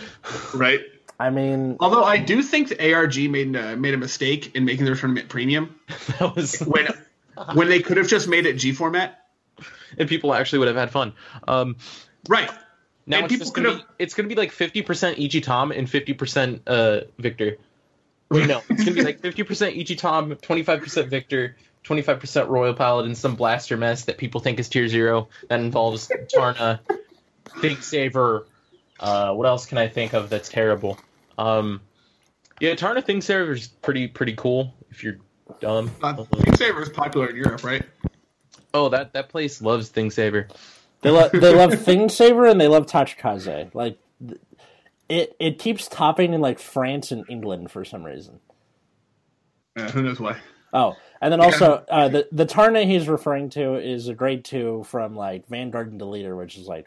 [0.54, 0.80] Right.
[1.20, 4.86] I mean, Although I do think the ARG made uh, made a mistake in making
[4.86, 5.74] their tournament premium
[6.18, 6.88] that was when
[7.54, 9.18] when they could have just made it G format.
[9.98, 11.12] and people actually would have had fun.
[11.46, 11.76] Um,
[12.28, 12.50] Right.
[13.06, 16.14] now And it's gonna be, it's gonna be like fifty percent Ichi Tom and fifty
[16.14, 17.56] percent uh Victor.
[18.30, 22.02] Wait, no, it's gonna be like fifty percent Ichi Tom, twenty five percent Victor, twenty
[22.02, 26.08] five percent Royal Paladin, some blaster mess that people think is tier zero that involves
[26.34, 26.78] Tarna,
[27.60, 28.46] Thing Saver.
[29.00, 30.98] Uh, what else can I think of that's terrible?
[31.36, 31.80] Um,
[32.60, 35.18] yeah, Tarna Thing Saver is pretty pretty cool if you're
[35.60, 35.90] dumb.
[36.02, 37.82] Uh, Thing Saver is popular in Europe, right?
[38.74, 40.48] Oh, that that place loves Thing Saver.
[41.02, 43.74] they love they love Thing Saver and they love Tachikaze.
[43.74, 44.40] Like, th-
[45.08, 48.40] it it keeps topping in like France and England for some reason.
[49.76, 50.36] Uh, who knows why?
[50.72, 54.84] Oh, and then also uh, the the Tarna he's referring to is a grade two
[54.88, 56.86] from like Vanguard and Deleter, which is like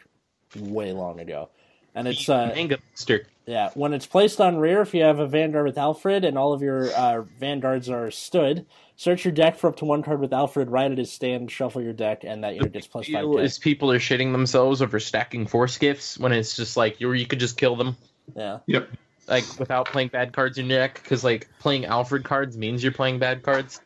[0.58, 1.50] way long ago,
[1.94, 3.26] and it's uh, Manga Monster.
[3.46, 6.52] Yeah, when it's placed on rear, if you have a Vanguard with Alfred and all
[6.52, 10.32] of your uh, Vanguards are stood, search your deck for up to one card with
[10.32, 13.22] Alfred, right at his stand, shuffle your deck, and that unit gets plus five.
[13.22, 17.12] deal is people are shitting themselves over stacking force gifts when it's just like you
[17.12, 17.96] you could just kill them
[18.34, 18.88] Yeah, Yep.
[19.28, 22.90] like without playing bad cards in your deck because like playing Alfred cards means you're
[22.90, 23.80] playing bad cards.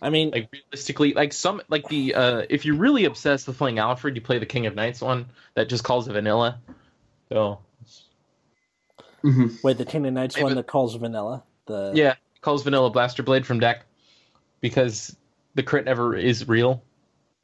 [0.00, 3.78] I mean, Like realistically, like some like the uh if you're really obsessed with playing
[3.78, 6.60] Alfred, you play the King of Knights one that just calls it vanilla.
[7.30, 7.60] So
[9.22, 11.42] hmm wait, the King Knights Yeah, one that calls vanilla.
[11.66, 13.84] The yeah, calls vanilla Blaster Blade from deck
[14.60, 15.16] because
[15.54, 16.82] the crit never is real.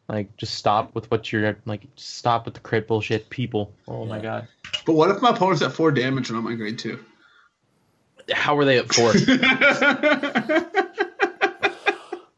[0.09, 1.87] Like just stop with what you're like.
[1.97, 3.73] Stop with the crit bullshit, people.
[3.89, 4.49] Oh my god,
[4.85, 7.05] But what if my opponent's at four damage and I'm on grade two?
[8.31, 9.13] how are they at four?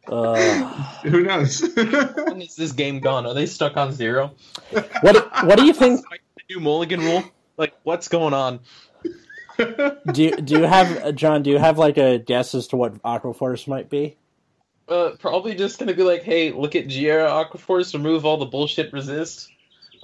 [0.06, 0.54] Uh,
[1.02, 1.60] who knows?
[1.74, 3.26] when is this game gone?
[3.26, 4.32] Are they stuck on zero?
[5.00, 6.04] what What do you think?
[6.10, 7.24] Like the new Mulligan rule?
[7.56, 8.60] Like, what's going on?
[9.56, 11.42] Do you, do you have uh, John?
[11.42, 14.16] Do you have like a guess as to what Aquaforce might be?
[14.88, 18.46] Uh, probably just gonna be like, hey, look at G era Aquaforce, remove all the
[18.46, 19.48] bullshit resist.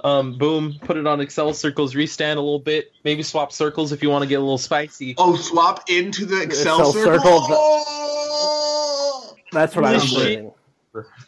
[0.03, 4.01] Um, boom, put it on accel circles, restand a little bit, maybe swap circles if
[4.01, 5.13] you want to get a little spicy.
[5.19, 7.19] oh, swap into the accel, accel circle.
[7.19, 9.35] circle, Oh!
[9.51, 10.17] That's what I'm Shit.
[10.17, 10.53] thinking.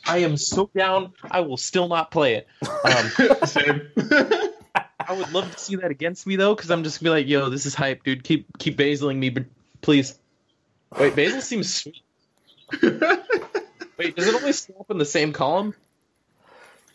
[0.08, 2.48] I am so down, I will still not play it.
[2.84, 3.82] Um, Same.
[5.08, 7.28] I would love to see that against me though, because I'm just gonna be like,
[7.30, 8.24] yo, this is hype, dude.
[8.24, 9.46] Keep keep basiling me, but
[9.82, 10.18] please.
[10.98, 12.04] Wait, basil seems sweet.
[12.82, 15.74] Wait, does it only swap in the same column?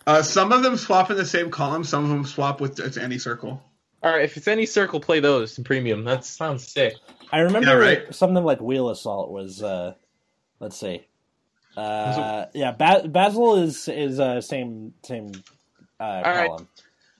[0.06, 1.84] uh, some of them swap in the same column.
[1.84, 3.62] Some of them swap with it's any circle.
[4.02, 6.04] All right, if it's any circle, play those in premium.
[6.04, 6.94] That sounds sick.
[7.32, 8.14] I remember Yeah, right.
[8.14, 9.62] something like Wheel Assault was.
[9.62, 9.94] Uh,
[10.60, 11.04] let's see.
[11.76, 15.30] Uh, yeah, ba- Basil is is uh, same same
[16.00, 16.46] uh, right.
[16.48, 16.68] column.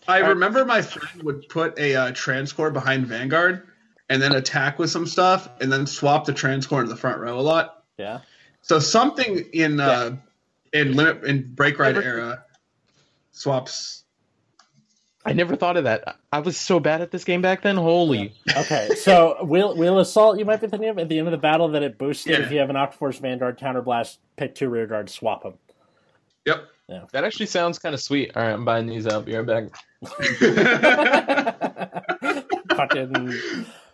[0.08, 3.68] I remember my friend would put a uh, transcore behind Vanguard
[4.08, 7.38] and then attack with some stuff and then swap the transcore into the front row
[7.38, 7.84] a lot.
[7.98, 8.20] Yeah.
[8.62, 10.16] So something in uh,
[10.72, 12.44] in limit in break ride Never- era
[13.32, 14.04] swaps.
[15.26, 16.16] I never thought of that.
[16.32, 17.76] I was so bad at this game back then.
[17.76, 18.32] Holy.
[18.56, 21.38] Okay, so Wheel Wheel Assault you might be thinking of at the end of the
[21.38, 22.46] battle that it boosted Yeah.
[22.46, 25.54] if you have an Aquaforce Vanguard counterblast, pick two rear guards, swap them.
[26.48, 26.64] Yep.
[26.88, 27.04] Yeah.
[27.12, 28.32] That actually sounds kind of sweet.
[28.34, 29.24] All right, I'm buying these out.
[29.26, 29.64] Be right back.
[32.76, 33.34] Fucking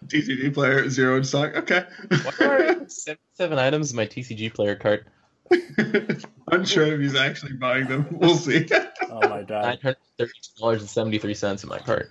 [0.07, 1.57] TCG player zero in stock.
[1.57, 1.85] Okay.
[2.09, 5.07] Why are 77 items in my TCG player cart?
[6.53, 8.07] Unsure if he's actually buying them.
[8.13, 8.67] We'll see.
[9.11, 9.81] oh my god,
[10.21, 12.11] $932.73 in my cart.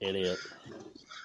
[0.00, 0.38] idiot.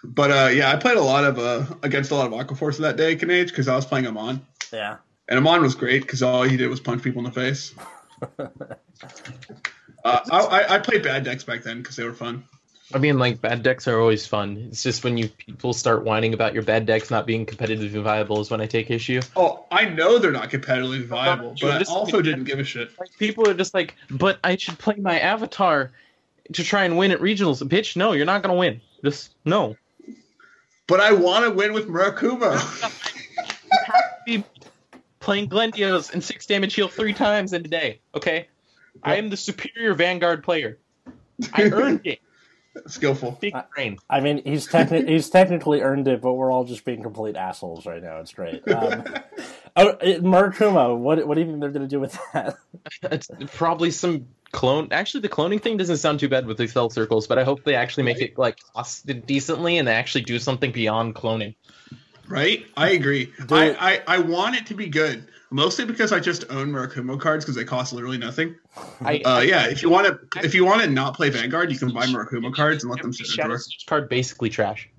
[0.03, 2.95] but uh, yeah, I played a lot of uh, against a lot of Aquaforce that
[2.97, 4.97] day, Canage, because I was playing Amon, Yeah.
[5.29, 7.73] and Amon was great because all he did was punch people in the face.
[8.21, 8.45] Uh,
[10.03, 12.43] I, I- I played bad decks back then because they were fun.
[12.93, 14.69] I mean, like, bad decks are always fun.
[14.71, 18.39] It's just when you people start whining about your bad decks not being competitively viable
[18.39, 19.19] is when I take issue.
[19.35, 22.89] Oh, I know they're not competitively viable, You but I also didn't give a shit.
[23.19, 25.91] People are just like, but I should play my avatar
[26.53, 27.61] to try and win at regionals.
[27.61, 28.79] Bitch, no, you're not gonna win.
[29.03, 29.75] Just no.
[30.87, 32.55] But I want to win with Murakumo.
[35.27, 37.99] Be playing Glendios and six damage heal three times in a day.
[38.15, 38.47] Okay,
[39.03, 40.77] I am the superior Vanguard player.
[41.53, 42.19] I earned it.
[42.87, 43.37] Skillful.
[43.41, 43.97] Big brain.
[44.09, 47.85] I mean, he's techni- he's technically earned it, but we're all just being complete assholes
[47.85, 48.19] right now.
[48.19, 48.65] It's great.
[48.71, 49.03] Um,
[49.75, 52.57] oh, it, Murakumo, what what do you think they're going to do with that?
[53.11, 54.89] It's probably some clone.
[54.91, 57.65] Actually, the cloning thing doesn't sound too bad with the cell circles, but I hope
[57.65, 61.55] they actually make it like costed decently and they actually do something beyond cloning.
[62.27, 62.65] Right?
[62.75, 63.31] I agree.
[63.49, 64.01] I.
[64.07, 65.27] I, I want it to be good.
[65.49, 68.55] Mostly because I just own Murakumo cards because they cost literally nothing.
[68.99, 71.79] I, Uh, yeah, if you want to, if you want to not play Vanguard, you
[71.79, 73.59] can buy Murakumo cards and let them sit in a Shadow drawer.
[73.59, 74.89] Stitch card basically trash.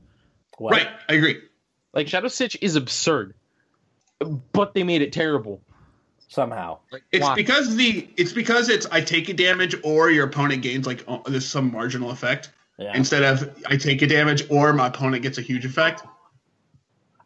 [0.56, 0.72] What?
[0.72, 1.42] Right, I agree.
[1.92, 3.34] Like Shadow Stitch is absurd,
[4.52, 5.60] but they made it terrible.
[6.28, 6.78] Somehow.
[6.92, 7.34] Like, It's why?
[7.34, 11.18] because the it's because it's I take a damage or your opponent gains like uh,
[11.26, 12.94] there's some marginal effect Yeah.
[12.94, 16.02] instead of I take a damage or my opponent gets a huge effect.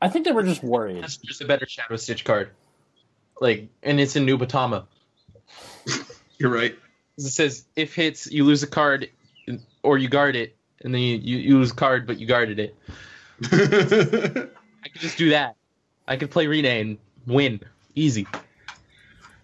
[0.02, 1.00] I think they were just worried.
[1.00, 2.50] That's just a better Shadow Stitch card.
[3.40, 4.86] Like, and it's in Nubatama.
[6.38, 6.76] You're right.
[7.16, 9.10] It says if hits, you lose a card,
[9.84, 12.58] or you guard it, and then you, you, you lose a card, but you guarded
[12.58, 12.76] it.
[13.44, 15.54] I could just do that.
[16.08, 17.60] I could play Rene and win
[17.94, 18.26] easy.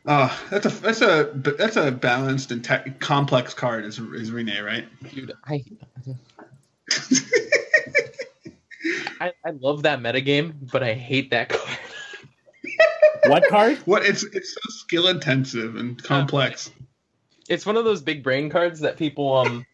[0.07, 4.59] Oh, that's a that's a that's a balanced and te- complex card is is Rene,
[4.59, 4.89] right?
[5.15, 5.63] Dude, I
[9.21, 11.79] I, I love that metagame, but I hate that card.
[13.27, 13.79] What card?
[13.85, 16.71] What it's it's so skill intensive and complex.
[17.49, 19.67] It's one of those big brain cards that people um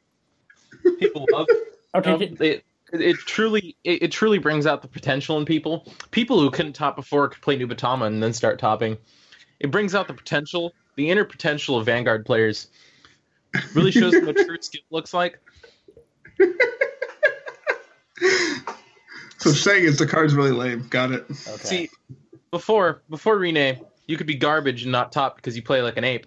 [0.99, 1.47] people love.
[1.97, 2.11] Okay.
[2.11, 5.87] Um, it, it truly it, it truly brings out the potential in people.
[6.11, 8.99] People who couldn't top before could play Nubatama and then start topping.
[9.61, 12.67] It brings out the potential, the inner potential of Vanguard players.
[13.75, 15.39] Really shows what true skill looks like.
[19.45, 20.87] So saying is the card's really lame.
[20.89, 21.25] Got it.
[21.31, 21.65] okay.
[21.65, 21.91] See,
[22.51, 26.05] before before Rene, you could be garbage and not top because you play like an
[26.05, 26.27] ape.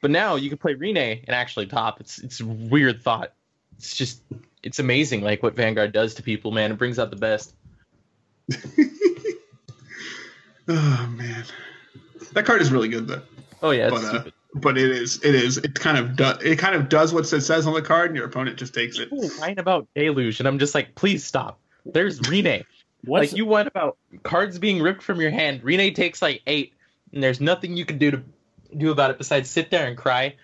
[0.00, 2.00] But now you can play Rene and actually top.
[2.00, 3.32] It's it's a weird thought.
[3.76, 4.22] It's just
[4.62, 6.72] it's amazing like what Vanguard does to people, man.
[6.72, 7.54] It brings out the best.
[10.68, 11.44] Oh man,
[12.32, 13.22] that card is really good though.
[13.62, 16.58] Oh yeah, it's But uh, but it is it is it kind of does it
[16.58, 19.10] kind of does what it says on the card, and your opponent just takes it.
[19.10, 21.60] People whine about Deluge, and I'm just like, please stop.
[21.92, 22.64] There's Rene.
[23.04, 25.62] What's like you whine about cards being ripped from your hand.
[25.62, 26.72] Rene takes like eight,
[27.12, 28.22] and there's nothing you can do to
[28.76, 30.34] do about it besides sit there and cry.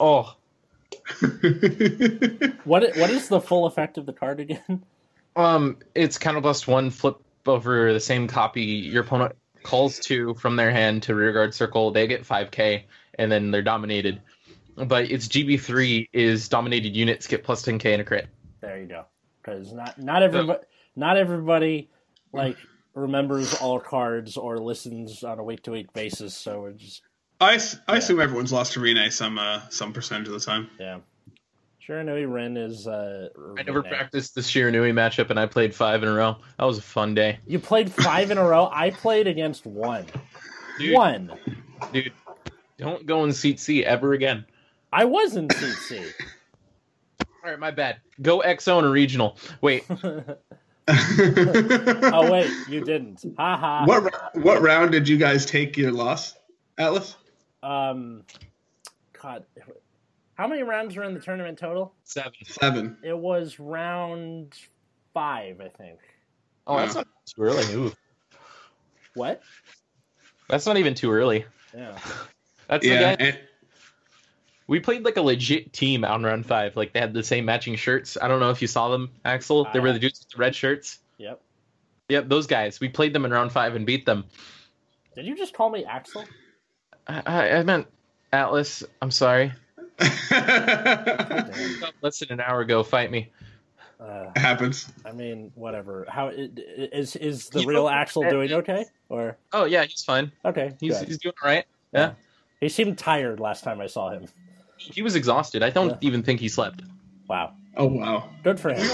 [0.00, 0.34] Oh,
[2.64, 2.96] what?
[2.96, 4.82] What is the full effect of the card again?
[5.36, 8.62] um, it's counterblast one, flip over the same copy.
[8.62, 11.90] Your opponent calls two from their hand to rearguard circle.
[11.90, 12.84] They get 5k,
[13.18, 14.20] and then they're dominated.
[14.76, 18.28] But it's GB3 is dominated units get plus 10k and a crit.
[18.60, 19.04] There you go.
[19.46, 20.58] Because not not everybody
[20.96, 21.88] not everybody
[22.32, 22.56] like
[22.94, 26.34] remembers all cards or listens on a week to week basis.
[26.34, 27.02] So we're just
[27.40, 30.68] I, s- I assume everyone's lost to Rene some uh, some percentage of the time.
[30.80, 30.98] yeah.
[31.86, 32.88] Shiranui Ren is.
[32.88, 33.90] Uh, I never Renee.
[33.90, 36.36] practiced the Shiranui matchup, and I played five in a row.
[36.58, 37.38] That was a fun day.
[37.46, 38.68] You played five in a row.
[38.72, 40.04] I played against one.
[40.80, 41.32] Dude, One.
[41.92, 42.12] dude,
[42.76, 44.44] don't go in seat C ever again.
[44.92, 46.04] I was in CC.
[47.46, 47.98] All right, my bad.
[48.20, 49.36] Go XO in a regional.
[49.60, 49.96] Wait, oh
[52.32, 53.24] wait, you didn't.
[53.38, 53.84] Ha ha.
[53.86, 56.34] what what round did you guys take your loss,
[56.76, 57.14] Atlas?
[57.62, 58.24] Um,
[59.22, 59.44] God,
[60.34, 61.94] how many rounds were in the tournament total?
[62.02, 62.32] seven.
[62.46, 62.96] Seven.
[63.04, 64.56] It was round
[65.14, 66.00] five, I think.
[66.66, 67.72] Oh, that's not too early.
[67.74, 67.92] Ooh,
[69.14, 69.40] What?
[70.48, 71.44] that's not even too early.
[71.72, 71.96] Yeah.
[72.66, 73.24] That's Yeah, guy.
[73.24, 73.38] and,
[74.68, 76.76] We played like a legit team on round five.
[76.76, 78.16] Like they had the same matching shirts.
[78.20, 79.68] I don't know if you saw them, Axel.
[79.72, 80.98] They were the dudes with the red shirts.
[81.18, 81.40] Yep.
[82.08, 82.80] Yep, those guys.
[82.80, 84.24] We played them in round five and beat them.
[85.14, 86.24] Did you just call me Axel?
[87.06, 87.86] I, I, I meant
[88.32, 88.82] Atlas.
[89.00, 89.52] I'm sorry.
[90.00, 90.28] Less
[92.20, 93.30] than an hour ago, fight me.
[93.98, 94.92] Uh, happens.
[95.06, 96.04] I mean, whatever.
[96.08, 98.84] How i- i- is is the You real know- Axel doing okay?
[99.08, 100.30] Or Oh yeah, he's fine.
[100.44, 101.08] okay, He's good.
[101.08, 101.64] he's doing all right.
[101.92, 102.12] Yeah.
[102.60, 104.26] He seemed tired last time I saw him.
[104.78, 105.62] He was exhausted.
[105.62, 105.96] I don't Yeah.
[106.08, 106.82] even think he slept.
[107.28, 108.28] Wow, Oh wow.
[108.44, 108.86] good for him.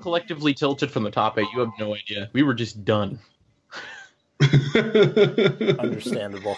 [0.00, 1.46] Collectively tilted from the top eight.
[1.52, 2.30] You have no idea.
[2.32, 3.18] We were just done.
[5.78, 6.56] Understandable.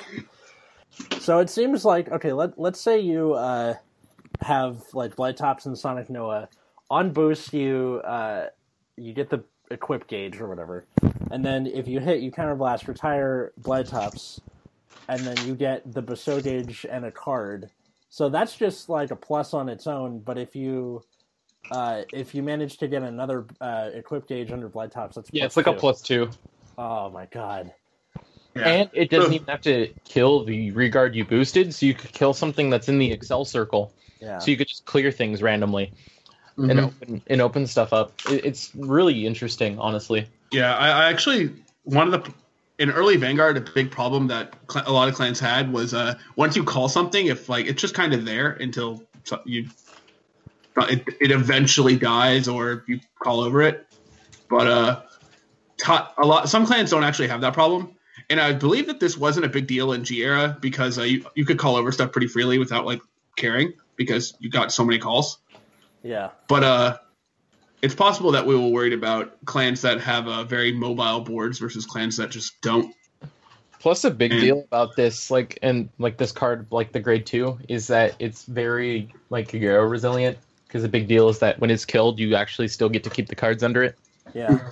[1.18, 2.32] So it seems like okay.
[2.32, 3.74] Let let's say you uh,
[4.40, 6.48] have like Blight Tops and Sonic Noa
[6.90, 7.52] on boost.
[7.52, 8.46] You uh,
[8.96, 10.84] you get the equip gauge or whatever,
[11.30, 14.40] and then if you hit, you counterblast, retire Blight Tops,
[15.08, 17.70] and then you get the bestow gauge and a card.
[18.12, 20.18] So that's just like a plus on its own.
[20.18, 21.02] But if you
[21.70, 25.46] uh, if you manage to get another uh, equip gauge under Blood Tops, that's Yeah,
[25.46, 25.78] it's like a two.
[25.78, 26.02] plus.
[26.76, 27.72] Oh my god!
[28.54, 28.68] Yeah.
[28.68, 32.34] And it doesn't even have to kill the rearguard you boosted, so you could kill
[32.34, 33.94] something that's in the accel circle.
[34.20, 35.94] Yeah, So you could just clear things randomly
[36.58, 36.84] and Mhm.
[36.84, 38.12] open and open stuff up.
[38.28, 40.26] It, it's really interesting, honestly.
[40.50, 41.50] Yeah, I, I actually
[41.84, 42.32] one of the
[42.82, 46.14] in early Vanguard a big problem that cl- a lot of clans had was uh
[46.34, 49.04] once you call something, if like it's just kind of there until
[49.44, 49.68] you
[50.76, 53.86] it, it eventually dies or you call over it.
[54.50, 55.02] But uh,
[55.78, 57.96] ta- a lot some clans don't actually have that problem.
[58.28, 61.24] And I believe that this wasn't a big deal in G era because uh, you
[61.36, 63.00] you could call over stuff pretty freely without like
[63.36, 65.38] caring because you got so many calls.
[66.02, 66.98] yeah, But uh,
[67.82, 71.84] it's possible that we were worried about clans that have uh, very mobile boards versus
[71.84, 72.94] clans that just don't.
[73.80, 77.26] Plus, a big And- deal about this, like and like this card, like the grade
[77.26, 80.38] two, is that it's very like Euro resilient.
[80.68, 83.28] Because the big deal is that when it's killed, you actually still get to keep
[83.28, 83.98] the cards under it.
[84.32, 84.70] yeah.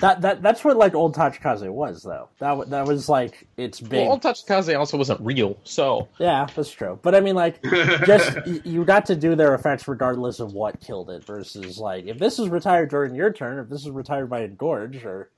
[0.00, 2.28] That that that's what like old Tachikaze was though.
[2.38, 4.00] That that was like it's big.
[4.00, 6.98] Well, All Tachikaze also wasn't real, so yeah, that's true.
[7.02, 7.62] But I mean, like
[8.06, 11.24] just y- you got to do their effects regardless of what killed it.
[11.24, 15.04] Versus like if this is retired during your turn, if this is retired by Engorge
[15.04, 15.30] or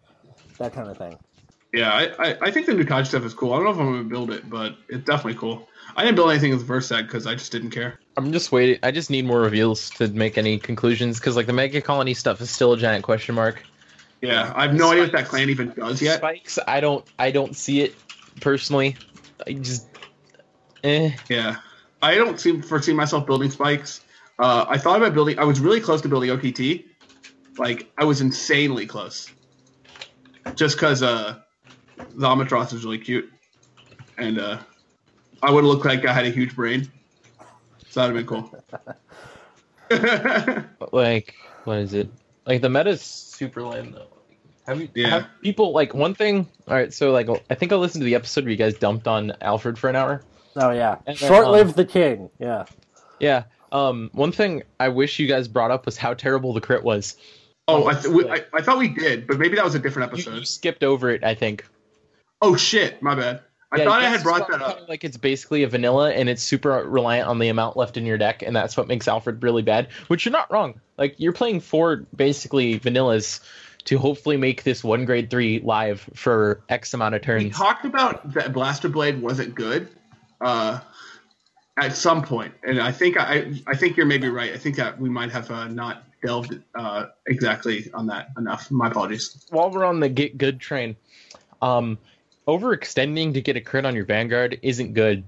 [0.58, 1.16] that kind of thing.
[1.72, 3.52] yeah, I, I, I think the new Taj stuff is cool.
[3.52, 5.68] I don't know if I'm going to build it, but it's definitely cool.
[5.96, 8.00] I didn't build anything with Versac because I just didn't care.
[8.16, 8.78] I'm just waiting.
[8.82, 11.20] I just need more reveals to make any conclusions.
[11.20, 13.62] Because like the Mega Colony stuff is still a giant question mark.
[14.20, 16.18] Yeah, I have no idea what that clan even does yet.
[16.18, 17.94] Spikes, I don't, I don't see it
[18.40, 18.96] personally.
[19.46, 19.86] I just,
[20.82, 21.12] eh.
[21.28, 21.56] Yeah,
[22.02, 24.00] I don't see foresee myself building spikes.
[24.38, 25.38] Uh, I thought about building.
[25.38, 26.84] I was really close to building OTT.
[27.58, 29.30] Like I was insanely close.
[30.54, 31.40] Just because uh,
[31.96, 33.30] the Amatros is really cute,
[34.16, 34.58] and uh,
[35.42, 36.90] I would look like I had a huge brain.
[37.88, 38.54] So that'd have been cool.
[40.92, 42.10] like what is it
[42.48, 44.08] like the meta is super lame though
[44.66, 45.08] have you Yeah.
[45.10, 48.16] have people like one thing all right so like i think i listened to the
[48.16, 50.22] episode where you guys dumped on alfred for an hour
[50.56, 52.30] Oh yeah, And then, short um, the king.
[52.40, 52.64] Yeah,
[53.20, 56.82] yeah um one thing i wish you guys brought up was how terrible the crit
[56.82, 57.16] was
[57.68, 60.10] oh, I, th- we, I, I thought we did, but maybe that was a different
[60.10, 60.38] you, episode.
[60.38, 61.64] you skipped over it i think
[62.40, 63.40] Oh shit, my bad.
[63.70, 64.88] I Yeah, thought I had brought that up.
[64.88, 68.16] Like it's basically a vanilla, and it's super reliant on the amount left in your
[68.16, 69.88] deck, and that's what makes Alfred really bad.
[70.06, 70.80] Which you're not wrong.
[70.96, 73.40] Like you're playing four basically vanillas
[73.84, 77.44] to hopefully make this one grade three live for X amount of turns.
[77.44, 79.88] We talked about that Blaster Blade wasn't good
[80.40, 80.80] uh,
[81.78, 84.52] at some point, and I think I I think you're maybe right.
[84.52, 88.70] I think that we might have uh, not delved uh, exactly on that enough.
[88.70, 89.46] My apologies.
[89.50, 90.96] While we're on the get good train,
[91.60, 91.98] um,
[92.48, 95.22] overextending to get a crit on your Vanguard isn't good.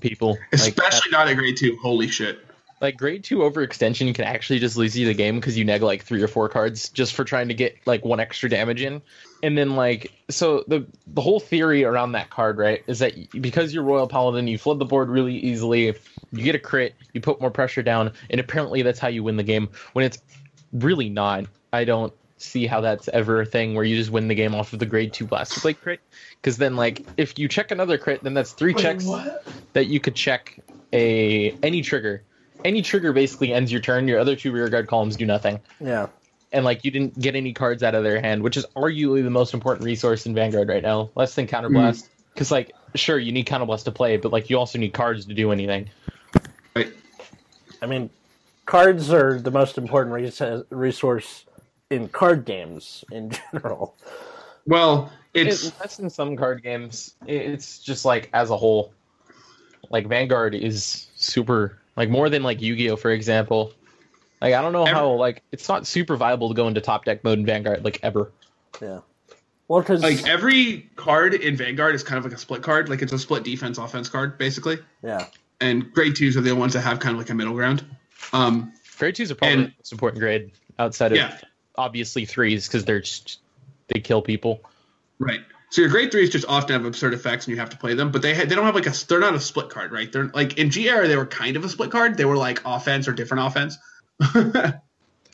[0.00, 1.76] People like Especially not at grade two.
[1.82, 2.38] Holy shit.
[2.80, 6.02] like grade two overextension can actually just lose you the game because you neg like
[6.04, 9.00] three or four cards just for trying to get like one extra damage in
[9.42, 13.72] and then like so the the whole theory around that card right is that because
[13.72, 15.86] you're royal paladin you flood the board really easily
[16.32, 19.36] you get a crit you put more pressure down and apparently that's how you win
[19.36, 20.18] the game when it's
[20.72, 22.12] really not i don't
[22.42, 24.86] see how that's ever a thing where you just win the game off of the
[24.86, 26.00] grade two blaster blade crit
[26.36, 29.06] because then like if you check another crit then that's three checks
[29.72, 30.58] that you could check
[30.92, 32.22] a any trigger.
[32.64, 34.06] Any trigger basically ends your turn.
[34.06, 36.08] Your other two rearguard columns do nothing, yeah,
[36.52, 39.30] and like you didn't get any cards out of their hand, which is arguably the
[39.30, 42.08] most important resource in Vanguard right now, less than counterblast.
[42.34, 42.52] Because mm.
[42.52, 45.52] like, sure, you need counterblast to play, but like you also need cards to do
[45.52, 45.88] anything.
[46.76, 46.92] Right.
[47.80, 48.10] I mean,
[48.66, 51.46] cards are the most important res- resource
[51.90, 53.96] in card games in general.
[54.66, 57.14] Well, it's It, less in some card games.
[57.26, 58.92] It's just like as a whole,
[59.90, 63.72] like Vanguard is super like more than like Yu-Gi-Oh for example.
[64.40, 67.04] Like I don't know Ever- how like it's not super viable to go into top
[67.04, 68.30] deck mode in Vanguard like ever.
[68.80, 69.00] Yeah,
[69.68, 72.88] well, because like every card in Vanguard is kind of like a split card.
[72.88, 74.78] Like it's a split defense offense card basically.
[75.02, 75.26] yeah,
[75.60, 77.84] And grade twos are the ones that have kind of like a middle ground.
[78.32, 81.36] Um, Grade twos are probably And- the most important grade outside of Yeah.
[81.76, 83.40] Obviously threes because they're just
[83.88, 84.60] they kill people.
[85.18, 85.40] Right.
[85.70, 88.10] So your grade threes just often have absurd effects, and you have to play them.
[88.10, 90.10] But they ha- they don't have like a they're not a split card, right?
[90.10, 92.16] They're like in G era they were kind of a split card.
[92.16, 93.78] They were like offense or different offense.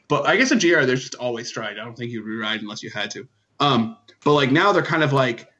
[0.08, 1.78] but I guess in G era there's just always stride.
[1.78, 3.26] I don't think you'd reride unless you had to.
[3.60, 5.50] Um, but like now they're kind of like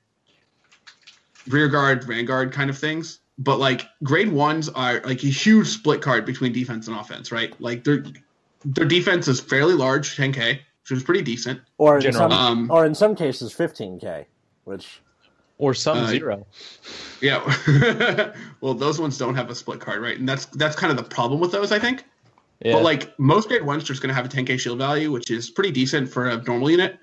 [1.48, 3.20] rear guard, vanguard kind of things.
[3.38, 7.58] But like grade ones are like a huge split card between defense and offense, right?
[7.60, 8.04] Like their
[8.74, 11.60] their defense is fairly large, 10k, which is pretty decent.
[11.78, 12.30] or in General.
[12.30, 14.26] some Um, or in some cases 15k,
[14.64, 15.00] which
[15.58, 16.46] or some Uh, zero.
[17.20, 17.40] Yeah.
[18.60, 20.18] well, those ones don't have a split card, right?
[20.18, 22.04] And that's that's kind of the problem with those, I think.
[22.62, 22.72] Yeah.
[22.74, 25.48] But like most grade ones, just going to have a 10k shield value, which is
[25.50, 26.98] pretty decent for a normal unit,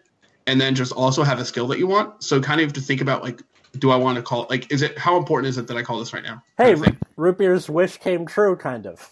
[0.47, 2.24] and then just also have a skill that you want.
[2.24, 3.41] So kind of have to think about like,
[3.80, 5.97] do I want to call like, is it how important is it that I call
[5.99, 6.43] this right now?
[6.57, 6.97] Hey, Kind of.
[7.16, 9.09] Root Beer's wish came true, kind of.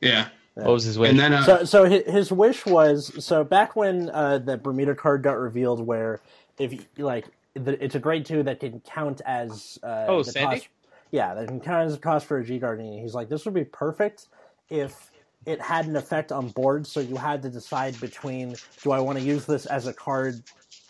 [0.00, 0.28] yeah.
[0.54, 1.10] What was his wish?
[1.10, 4.94] And then uh, So, so his, his wish was so back when uh, the Bermuda
[4.94, 6.20] card got revealed, where
[6.58, 10.32] if you, like the, it's a grade two that can count as uh, Oh, the
[10.32, 10.56] Sandy?
[10.56, 10.68] cost,
[11.10, 13.00] yeah, that can count as a cost for a G Guardian.
[13.00, 14.28] He's like, this would be perfect
[14.68, 15.10] if
[15.44, 19.18] it had an effect on board, so you had to decide between do I want
[19.18, 20.42] to use this as a card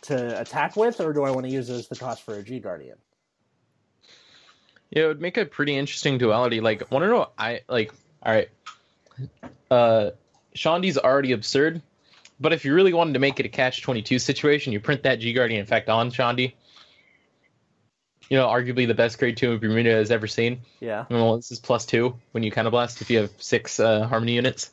[0.03, 2.43] to attack with, or do I want to use it as the cost for a
[2.43, 2.97] G Guardian?
[4.91, 6.61] Yeah, it would make a pretty interesting duality.
[6.61, 7.31] Like, want to know?
[7.39, 7.95] I like.
[8.23, 8.51] All right,
[9.71, 10.11] uh,
[10.55, 11.83] Shandi's already absurd,
[12.41, 15.03] but if you really wanted to make it a catch twenty two situation, you print
[15.05, 16.55] that G Guardian effect on Shandi.
[18.29, 20.61] You know, arguably the best grade two Bermuda has ever seen.
[20.81, 24.35] Yeah, Well, this is plus two when you counterblast if you have six uh, harmony
[24.35, 24.71] units.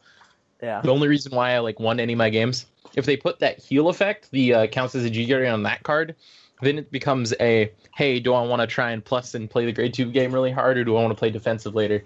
[0.62, 3.40] yeah, The only reason why I like won any of my games, if they put
[3.40, 6.16] that heal effect, the uh, counts as a G Guardian on that card,
[6.62, 9.74] then it becomes a hey, do I want to try and plus and play the
[9.74, 12.04] grade two game really hard, or do I want to play defensive later?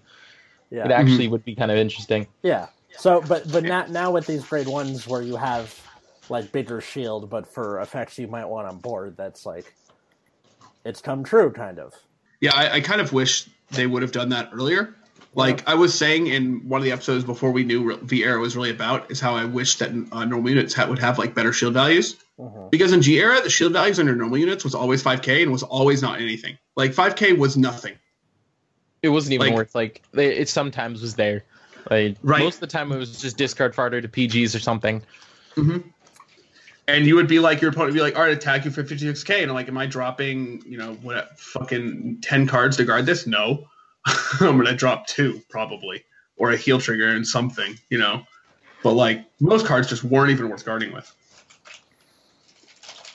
[0.73, 0.85] Yeah.
[0.85, 2.27] It actually would be kind of interesting.
[2.41, 2.67] Yeah.
[2.97, 5.79] So, but but now now with these grade ones where you have
[6.29, 9.73] like bigger shield, but for effects you might want on board, that's like
[10.85, 11.93] it's come true, kind of.
[12.41, 14.95] Yeah, I, I kind of wish they would have done that earlier.
[15.35, 18.39] Like I was saying in one of the episodes before we knew re- V Era
[18.39, 21.33] was really about, is how I wish that uh, normal units ha- would have like
[21.33, 22.17] better shield values.
[22.39, 22.69] Mhm.
[22.69, 25.63] Because in G Era, the shield values under normal units was always 5k and was
[25.63, 26.57] always not anything.
[26.75, 27.95] Like 5k was nothing.
[29.03, 31.43] It wasn't even Like- worth like they- it sometimes was there.
[31.91, 32.41] Like Right.
[32.41, 35.01] most of the time it was just discard farther to PGs or something.
[35.55, 35.79] Mm-hmm.
[36.87, 38.83] And you would be like, your opponent would be like, all right, attack you for
[38.83, 39.41] 56k.
[39.41, 43.25] And I'm like, am I dropping, you know, what, fucking 10 cards to guard this?
[43.27, 43.67] No.
[44.05, 46.03] I'm going to drop two, probably.
[46.35, 48.23] Or a heal trigger and something, you know.
[48.81, 51.09] But like, most cards just weren't even worth guarding with.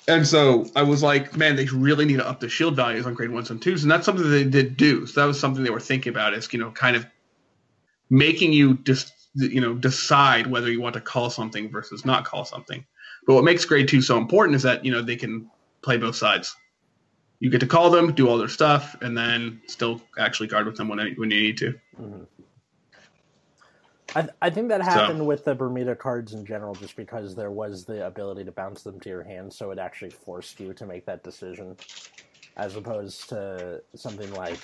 [0.09, 3.15] And so I was like, man, they really need to up the shield values on
[3.15, 3.83] grade ones and twos.
[3.83, 5.07] And that's something that they did do.
[5.07, 7.07] So that was something they were thinking about is, you know, kind of
[8.09, 12.47] making you just, you know, decide whether you want to call something versus not call
[12.47, 12.85] something.
[13.29, 15.51] But what makes grade two so important is that you know they can
[15.83, 16.57] play both sides.
[17.41, 20.77] You get to call them, do all their stuff, and then still actually guard with
[20.77, 21.79] them when when you need to.
[22.01, 22.23] Mm-hmm.
[24.15, 27.85] I I think that happened with the Bermuda cards in general, just because there was
[27.85, 31.07] the ability to bounce them to your hand, so it actually forced you to make
[31.07, 31.77] that decision,
[32.57, 34.59] as opposed to something like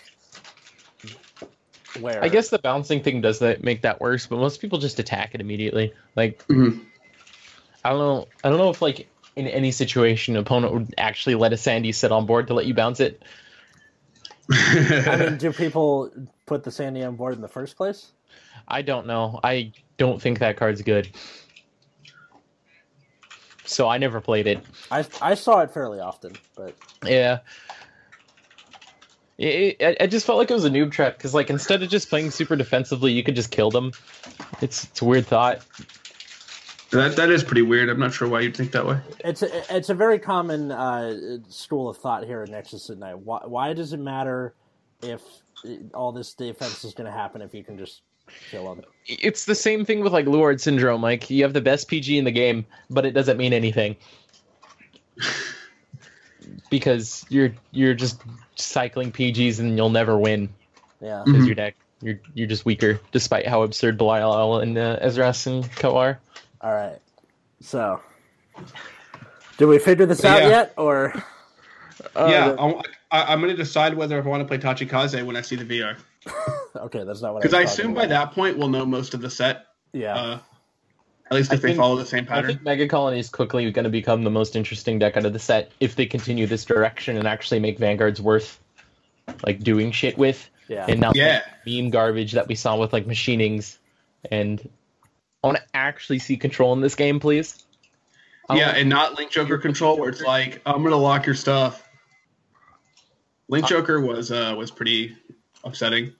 [2.00, 4.98] where I guess the bouncing thing does that make that worse, but most people just
[4.98, 5.92] attack it immediately.
[6.16, 6.86] Like Mhm.
[7.84, 8.28] I don't know.
[8.42, 11.92] I don't know if like in any situation, an opponent would actually let a Sandy
[11.92, 13.22] sit on board to let you bounce it.
[14.52, 16.10] I mean, do people
[16.46, 18.12] put the Sandy on board in the first place?
[18.68, 19.40] I don't know.
[19.44, 21.10] I don't think that card's good.
[23.64, 24.64] So I never played it.
[24.90, 27.38] I I saw it fairly often, but Yeah.
[29.36, 31.88] It, it, I just felt like it was a noob trap because, like, instead of
[31.88, 33.90] just playing super defensively, you could just kill them.
[34.60, 35.64] It's it's a weird thought.
[36.90, 37.88] that that is pretty weird.
[37.88, 39.00] I'm not sure why you'd think that way.
[39.24, 43.18] it's a, it's a very common uh, school of thought here at Nexus at Night.
[43.18, 44.54] Why, why does it matter
[45.02, 45.22] if
[45.94, 48.13] all this defense is going to happen if you can just kill them?
[49.06, 51.02] It's the same thing with like Luard syndrome.
[51.02, 53.96] Like, you have the best PG in the game, but it doesn't mean anything
[56.70, 58.22] because you're you're just
[58.56, 60.48] cycling PGs and you'll never win
[61.00, 61.22] Yeah.
[61.24, 61.46] because Mhm.
[61.46, 65.96] your deck you're you're just weaker, despite how absurd Belial and uh, Ezras and Co
[65.96, 66.20] are.
[66.60, 66.98] All right.
[67.60, 68.00] So,
[69.56, 70.48] did we figure this out Yeah.
[70.48, 71.14] yet, or
[72.16, 72.72] Uh, yeah, I,
[73.10, 75.64] I, I'm going to decide whether I want to play Tachikaze when I see the
[75.64, 75.96] VR
[76.76, 77.50] okay, that's not what I thought.
[77.50, 79.66] because I was talking assume by that point we'll know most of the set.
[79.92, 80.14] Yeah.
[80.14, 80.38] Uh,
[81.30, 82.32] at least I if they think- follow the same pattern.
[82.32, 82.50] I pattern.
[82.56, 85.38] think Mega Colony is quickly going to become the most interesting deck out of the
[85.38, 88.60] set if they continue this direction and actually make Vanguards worth
[89.46, 90.84] like doing shit with, yeah.
[90.88, 91.40] and not Yeah.
[91.44, 93.78] like, meme garbage that we saw with like machinings.
[94.30, 94.68] And
[95.42, 97.64] I want to actually see control in this game, please.
[98.50, 101.34] I Yeah, want- and not Link Joker control where it's like I'm gonna lock your
[101.34, 101.88] stuff.
[103.48, 105.16] Link Joker was uh was pretty
[105.64, 106.12] upsetting.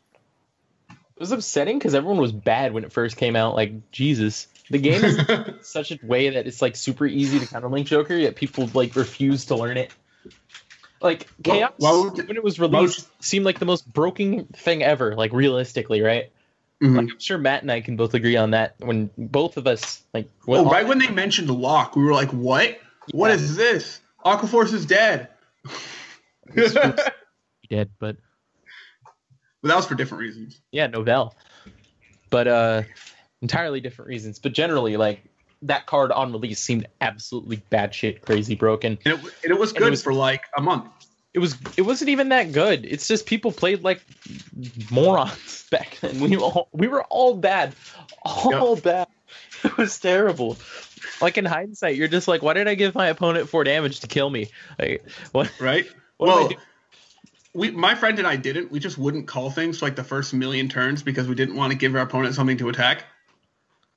[1.16, 3.54] It was upsetting because everyone was bad when it first came out.
[3.54, 5.18] Like Jesus, the game is
[5.62, 8.96] such a way that it's like super easy to counter Link Joker, yet people like
[8.96, 9.92] refuse to learn it.
[11.00, 15.14] Like Chaos why would- when it was released seemed like the most broken thing ever,
[15.14, 16.32] like realistically, right?
[16.82, 16.96] Mhm.
[16.96, 18.74] Like I'm sure Matt and I can both agree on that.
[18.78, 22.78] When both of us like Oh, right when they mentioned lock, we were like, "What?
[23.12, 23.34] What Yeah.
[23.36, 24.00] is this?
[24.24, 25.28] Aquaforce is dead."
[27.70, 28.18] Dead, but He did,
[29.64, 30.60] but that was for different reasons.
[30.72, 31.32] yeah, Novell.
[32.28, 32.82] But uh,
[33.40, 34.38] entirely different reasons.
[34.38, 35.24] But generally, like
[35.62, 38.98] that card on release seemed absolutely batshit crazy broken.
[39.06, 40.84] And it, and it was And it good was- for like a month.
[41.32, 42.84] It was it wasn't even that good.
[42.84, 44.02] It's just people played like
[44.90, 46.20] morons back then.
[46.20, 47.74] We all we were all bad,
[48.22, 49.08] all bad.
[49.64, 50.58] It was terrible.
[51.22, 54.06] Like in hindsight, you're just like, why did I give my opponent four damage to
[54.06, 54.50] kill me?
[54.78, 55.50] Like what?
[55.58, 55.86] right?
[56.18, 56.48] What well?
[57.54, 58.70] We, my friend and I didn't.
[58.70, 61.78] We just wouldn't call things like the first million turns because we didn't want to
[61.78, 63.04] give our opponent something to attack.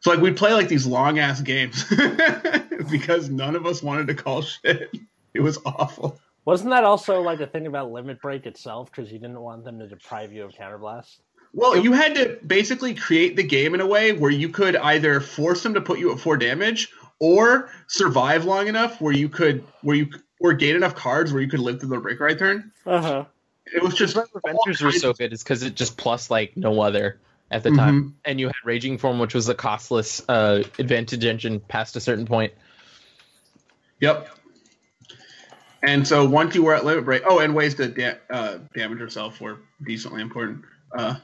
[0.01, 1.83] So like we'd play like these long ass games
[2.91, 4.91] because none of us wanted to call shit.
[5.33, 6.19] It was awful.
[6.45, 9.79] Wasn't that also like a thing about Limit Break itself because you didn't want them
[9.79, 11.17] to deprive you of Counterblast?
[11.53, 15.19] Well, you had to basically create the game in a way where you could either
[15.19, 16.89] force them to put you at four damage
[17.19, 21.49] or survive long enough where you could where you or gain enough cards where you
[21.49, 22.71] could live through the break right turn.
[22.85, 23.25] Uh huh.
[23.73, 27.19] It was just Revengers were so good is because it just plus like no other
[27.51, 27.77] at the Mhm.
[27.77, 31.99] time, and you had Raging Form, which was a costless uh, advantage engine past a
[31.99, 32.53] certain point.
[33.99, 34.29] Yep.
[35.83, 38.99] And so once you were at limit break, oh, and ways to da- uh, damage
[38.99, 40.63] yourself were decently important.
[40.91, 41.21] Because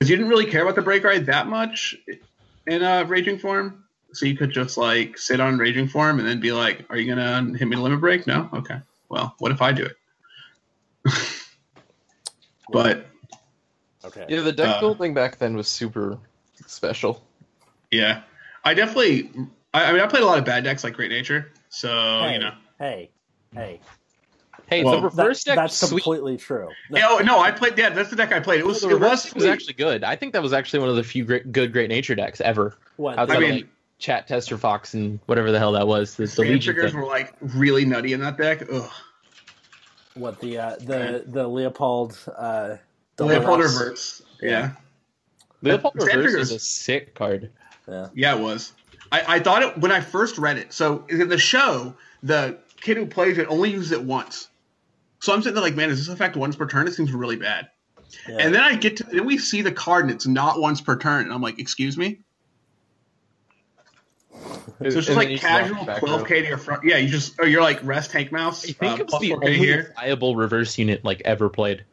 [0.00, 1.96] you didn't really care about the break ride that much
[2.66, 6.40] in uh, raging form, so you could just like sit on raging form and then
[6.40, 8.48] be like, "Are you gonna hit me to limit break?" No.
[8.52, 8.80] Okay.
[9.08, 9.96] Well, what if I do it?
[12.72, 13.06] but
[14.02, 14.24] Okay.
[14.30, 16.18] Yeah, the deck Uh, building back then was super
[16.66, 17.22] special.
[17.90, 18.22] yeah,
[18.64, 19.30] I definitely.
[19.74, 21.88] I, I mean, I played a lot of bad decks like Great Nature, so
[22.22, 22.52] hey, you know.
[22.78, 23.10] hey,
[23.54, 23.80] hey.
[24.68, 26.02] Hey, Well, the reverse That- deck that's sweet.
[26.04, 26.68] completely true.
[26.90, 27.76] Yeah, oh, no, I played.
[27.76, 28.60] Yeah, that's the deck I played.
[28.60, 28.80] It was.
[28.82, 29.34] the It was.
[29.34, 30.04] was actually good.
[30.04, 32.78] I think that was actually one of the few great, good Great Nature decks ever.
[32.96, 33.18] What?
[33.18, 33.66] I mean- like
[33.98, 37.00] Chat Tester Fox and whatever the hell that was, the, the triggers thing.
[37.00, 38.62] were like really nutty in that deck.
[38.72, 38.90] Ugh.
[40.14, 42.76] What the uh, the the Leopold uh,
[43.16, 43.78] The Leopold Deluxe?
[43.78, 44.22] reverse.
[44.42, 44.72] Yeah.
[45.62, 47.50] Leopold Spam Reverse triggers- is a sick card.
[47.88, 48.08] Yeah.
[48.14, 48.72] Yeah, it was.
[49.12, 50.72] I, I thought it when I first read it.
[50.72, 54.48] So in the show, the kid who plays it only uses it once.
[55.18, 56.86] So I'm sitting there like, man, does this affect once per turn?
[56.86, 57.68] It seems really bad.
[58.28, 58.38] Yeah.
[58.40, 60.96] And then I get to then we see the card and it's not once per
[60.96, 62.20] turn, and I'm like, excuse me.
[64.40, 66.84] So it's just And then you like casual 12k to your front.
[66.84, 68.64] Yeah, you just or you're like rest tank mouse.
[68.64, 69.92] I think uh, it was the only here.
[69.96, 71.84] viable reverse unit like ever played.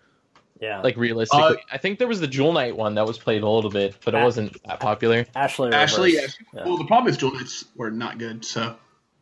[0.62, 0.82] yeah.
[0.82, 3.50] Like realistically, Uh, I think there was the Jewel Knight one that was played a
[3.50, 5.26] little bit, but it wasn't that popular.
[5.36, 5.72] Ashley.
[5.74, 6.28] Ashley, yeah.
[6.54, 6.66] Yeah.
[6.66, 8.46] Well, the problem is Jewel Knights were not good.
[8.46, 8.76] So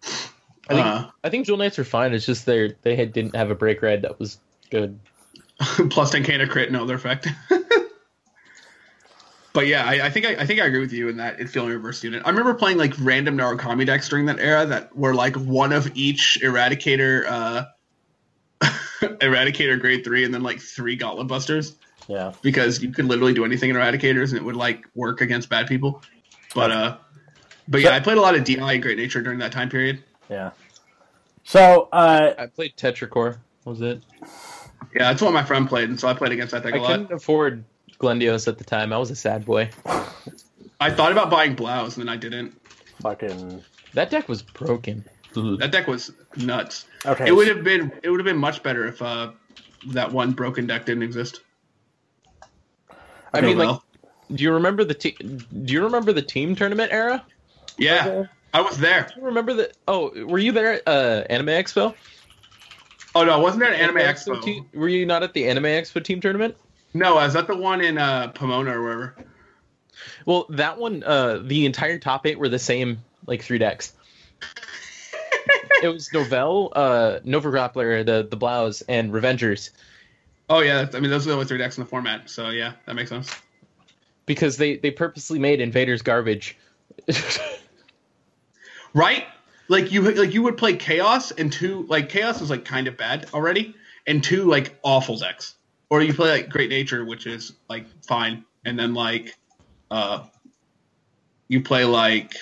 [0.04, 2.14] I think uh, I think Jewel Knights are fine.
[2.14, 4.38] It's just they they had, didn't have a break red that was
[4.70, 5.00] good.
[5.90, 7.28] plus 10k to crit, no other effect.
[9.56, 11.54] but yeah, I, I think I, I think I agree with you in that it's
[11.54, 12.22] the only reverse unit.
[12.26, 15.90] I remember playing like random Narukami decks during that era that were like one of
[15.96, 17.66] each Eradicator, uh,
[19.02, 21.78] Eradicator grade three, and then like three Gauntlet Busters
[22.10, 22.34] yeah.
[22.42, 25.68] because you could literally do anything in Eradicators and it would like work against bad
[25.68, 26.04] people.
[26.54, 26.98] But uh,
[27.70, 30.04] but yeah, I played a lot of DI and Great Nature during that time period.
[30.30, 30.52] Yeah.
[31.46, 33.38] So, uh, I played Tetracore.
[33.64, 34.04] Was it?
[34.94, 36.82] Yeah, that's what my friend played, and so I played against that deck I a
[36.82, 36.92] lot.
[36.92, 37.64] I couldn't afford
[38.00, 38.92] Glendios at the time.
[38.94, 39.70] I was a sad boy.
[40.80, 42.60] I thought about buying Blouse, and then I didn't.
[43.02, 43.64] fucking.
[43.94, 45.06] That deck was broken.
[45.34, 46.86] That deck was nuts.
[47.06, 47.28] Okay.
[47.28, 49.32] It would have been it would have been much better if uh,
[49.88, 51.42] that one broken deck didn't exist.
[53.34, 53.84] I Oh, mean, like, well.
[54.34, 57.26] do you remember the te- Do you remember the team tournament era?
[57.78, 58.24] yeah,
[58.54, 59.08] I was there.
[59.14, 59.72] Do you remember the?
[59.88, 61.94] Oh, were you there at uh, Anime Expo?
[63.14, 64.42] Oh no, I wasn't there an Anime Expo?
[64.42, 66.56] te- were you not at the Anime Expo team tournament?
[66.96, 69.16] No, is that the one in uh, Pomona or wherever?
[70.26, 73.92] Well, that one, uh, the entire top eight were the same, like three decks.
[75.84, 79.72] it was Novell, uh, Nova Grappler, the the Blouse, and Revengers,
[80.50, 82.30] Oh yeah, that's- I mean those are the only three decks in the format.
[82.30, 83.36] So yeah, that makes sense.
[84.26, 86.58] because they they purposely made Invaders garbage.
[88.94, 89.26] Right?
[89.68, 92.96] Like you like you would play Chaos and two like Chaos is like kind of
[92.96, 93.76] bad already,
[94.08, 95.55] and two like awful decks.
[95.90, 99.36] Or you play like Great Nature, which is like fine, and then like
[99.92, 100.26] uh
[101.48, 102.34] you play like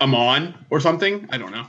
[0.00, 1.28] Amon or something.
[1.30, 1.66] I don't know.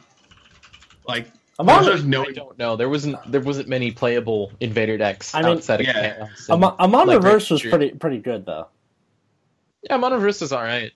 [1.08, 1.28] Like
[1.60, 2.76] Amon, there's no I don't know.
[2.76, 6.16] There wasn't there wasn't many playable Invader decks I mean- outside of Yeah.
[6.16, 6.48] Chaos.
[6.50, 8.68] and, Amon, Amon like, Reverse was pretty pretty good though.
[9.84, 10.92] Yeah, Monoverse is all right.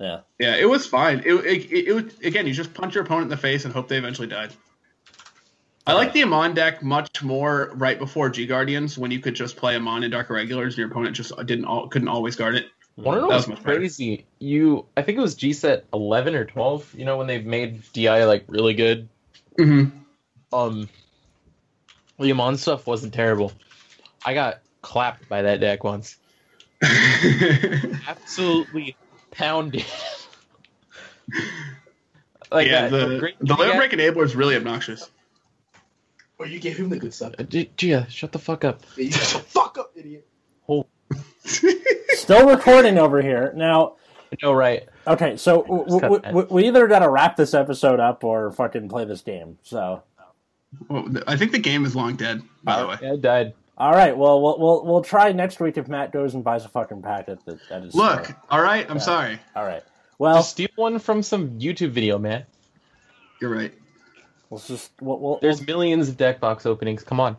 [0.00, 0.20] Yeah.
[0.38, 1.20] Yeah, it was fine.
[1.26, 3.72] It, it, it, it was, again, you just punch your opponent in the face and
[3.74, 4.50] hope they eventually died.
[5.86, 9.56] I like the Amon deck much more right before G Guardians when you could just
[9.56, 12.68] play Amon in Dark Irregulars and your opponent just didn't all, couldn't always guard it.
[12.96, 13.78] One of those was much better.
[13.78, 14.24] crazy.
[14.38, 16.92] You, I think it was G set eleven or twelve.
[16.96, 19.08] You know when they've made Di like really good.
[19.58, 19.98] Mm-hmm.
[20.54, 20.88] Um,
[22.18, 23.52] The Amon stuff wasn't terrible.
[24.24, 26.16] I got clapped by that deck once.
[28.08, 28.96] Absolutely
[29.32, 29.84] pounded.
[32.50, 32.90] like yeah, that.
[32.90, 35.10] the, Great- the limit break enabler is really obnoxious.
[36.40, 37.32] Oh, you gave him the good stuff.
[37.38, 38.82] Uh, G- Gia, shut the fuck up.
[38.96, 40.26] Yeah, you shut the fuck up, idiot.
[41.44, 43.96] Still recording over here now.
[44.42, 44.88] No, right.
[45.06, 48.88] Okay, so w- w- w- we either got to wrap this episode up or fucking
[48.88, 49.58] play this game.
[49.62, 50.02] So,
[50.88, 52.42] Well, I think the game is long dead.
[52.64, 53.54] By the way, Yeah, I died.
[53.78, 56.68] all right, well, we'll we'll, we'll try next week if Matt goes and buys a
[56.68, 57.94] fucking packet that, that is.
[57.94, 58.24] look.
[58.24, 58.36] store.
[58.50, 59.02] All right, I'm Yeah.
[59.02, 59.38] sorry.
[59.54, 59.84] all right.
[60.18, 62.44] Well, Just steal one from some YouTube video, man.
[63.40, 63.74] You're right.
[64.50, 67.02] Let's just we'll, we'll, There's millions of deck box openings.
[67.02, 67.36] Come on.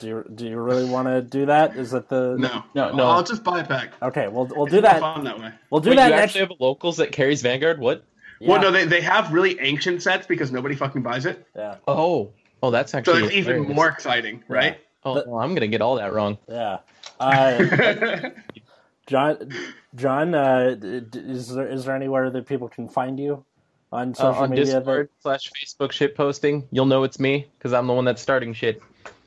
[0.00, 1.76] do you do you really want to do that?
[1.76, 3.06] Is that the No, No, no.
[3.08, 3.92] I'll just buy a pack.
[4.02, 5.00] Okay, we'll we'll do that.
[5.00, 5.50] Fun that way.
[5.70, 6.22] We'll do Wait, that you next.
[6.22, 7.78] actually have a locals that carries Vanguard?
[7.78, 8.04] What?
[8.40, 11.46] Yeah, Well, no, they, they have really ancient sets because nobody fucking buys it.
[11.56, 12.32] yeah, Oh.
[12.62, 14.78] Oh, that's actually So actually it's even more exciting, right?
[15.04, 16.38] Oh, well, I'm gonna get all that wrong.
[16.48, 16.78] yeah.
[17.20, 18.30] Uh,
[19.06, 19.50] John,
[19.94, 23.44] John, uh, d- d- is there is there anywhere that people can find you
[23.92, 24.64] on Uh, on media?
[24.66, 28.52] Discord slash Facebook shit posting, you'll know it's me because I'm the one that's starting
[28.54, 28.82] shit.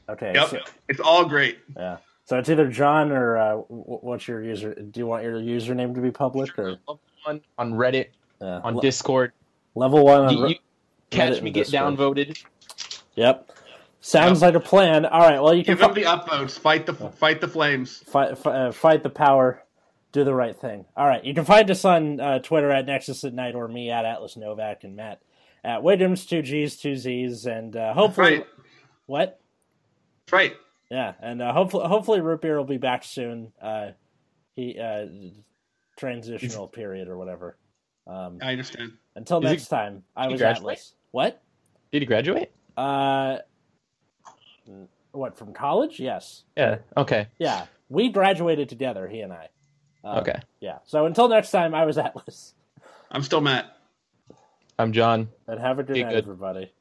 [0.10, 1.60] Okay, yep, so, it's all great.
[1.76, 1.98] yeah.
[2.26, 4.74] So it's either John or uh, what's your user?
[4.74, 8.08] Do you want your username to be public or Level one on Reddit,
[8.42, 8.60] yeah.
[8.64, 9.32] on Le- Discord.
[9.76, 10.26] level one?
[10.26, 10.62] On You, Re-
[11.10, 11.96] catch Reddit me get Discord.
[11.98, 12.44] downvoted.
[13.16, 13.52] Yep.
[14.02, 15.06] Sounds like a plan.
[15.06, 15.42] All right.
[15.42, 16.60] Well, you can Give them fi- the upvotes.
[16.60, 17.98] Fight the fight the flames.
[17.98, 19.64] fight, fi- uh, fight the power,
[20.18, 20.86] do the right thing.
[20.96, 21.24] All right.
[21.24, 24.36] You can find us on uh, Twitter at Nexus at Night or me at Atlas
[24.36, 25.22] Novack and Matt
[25.64, 28.46] at Wiggumzz, two G's, two Z's, and uh, hopefully, Right,
[29.06, 29.40] what?
[30.32, 30.54] right.
[30.90, 33.52] Yeah, and uh, hopefully, hopefully, Root Beer will be back soon.
[33.62, 33.90] Uh,
[34.56, 35.06] he uh,
[35.98, 37.58] transitional period or whatever.
[38.08, 38.94] Um, I understand.
[39.16, 40.74] until Is he- next time, I was graduate?
[40.78, 40.94] Atlas.
[41.12, 41.42] What?
[41.92, 42.52] Did he graduate?
[42.78, 43.38] Uh,
[45.12, 46.00] what from college?
[46.00, 46.44] Yes.
[46.56, 46.78] Yeah.
[46.96, 47.28] Okay.
[47.40, 49.08] Yeah, we graduated together.
[49.08, 49.50] He and I.
[50.04, 50.40] Um, Okay.
[50.60, 50.80] Yeah.
[50.86, 52.54] So until next time, I was Atlas.
[53.12, 53.78] I'm still Matt.
[54.80, 55.30] I'm John.
[55.48, 56.24] And have a good Be night, good.
[56.24, 56.72] everybody.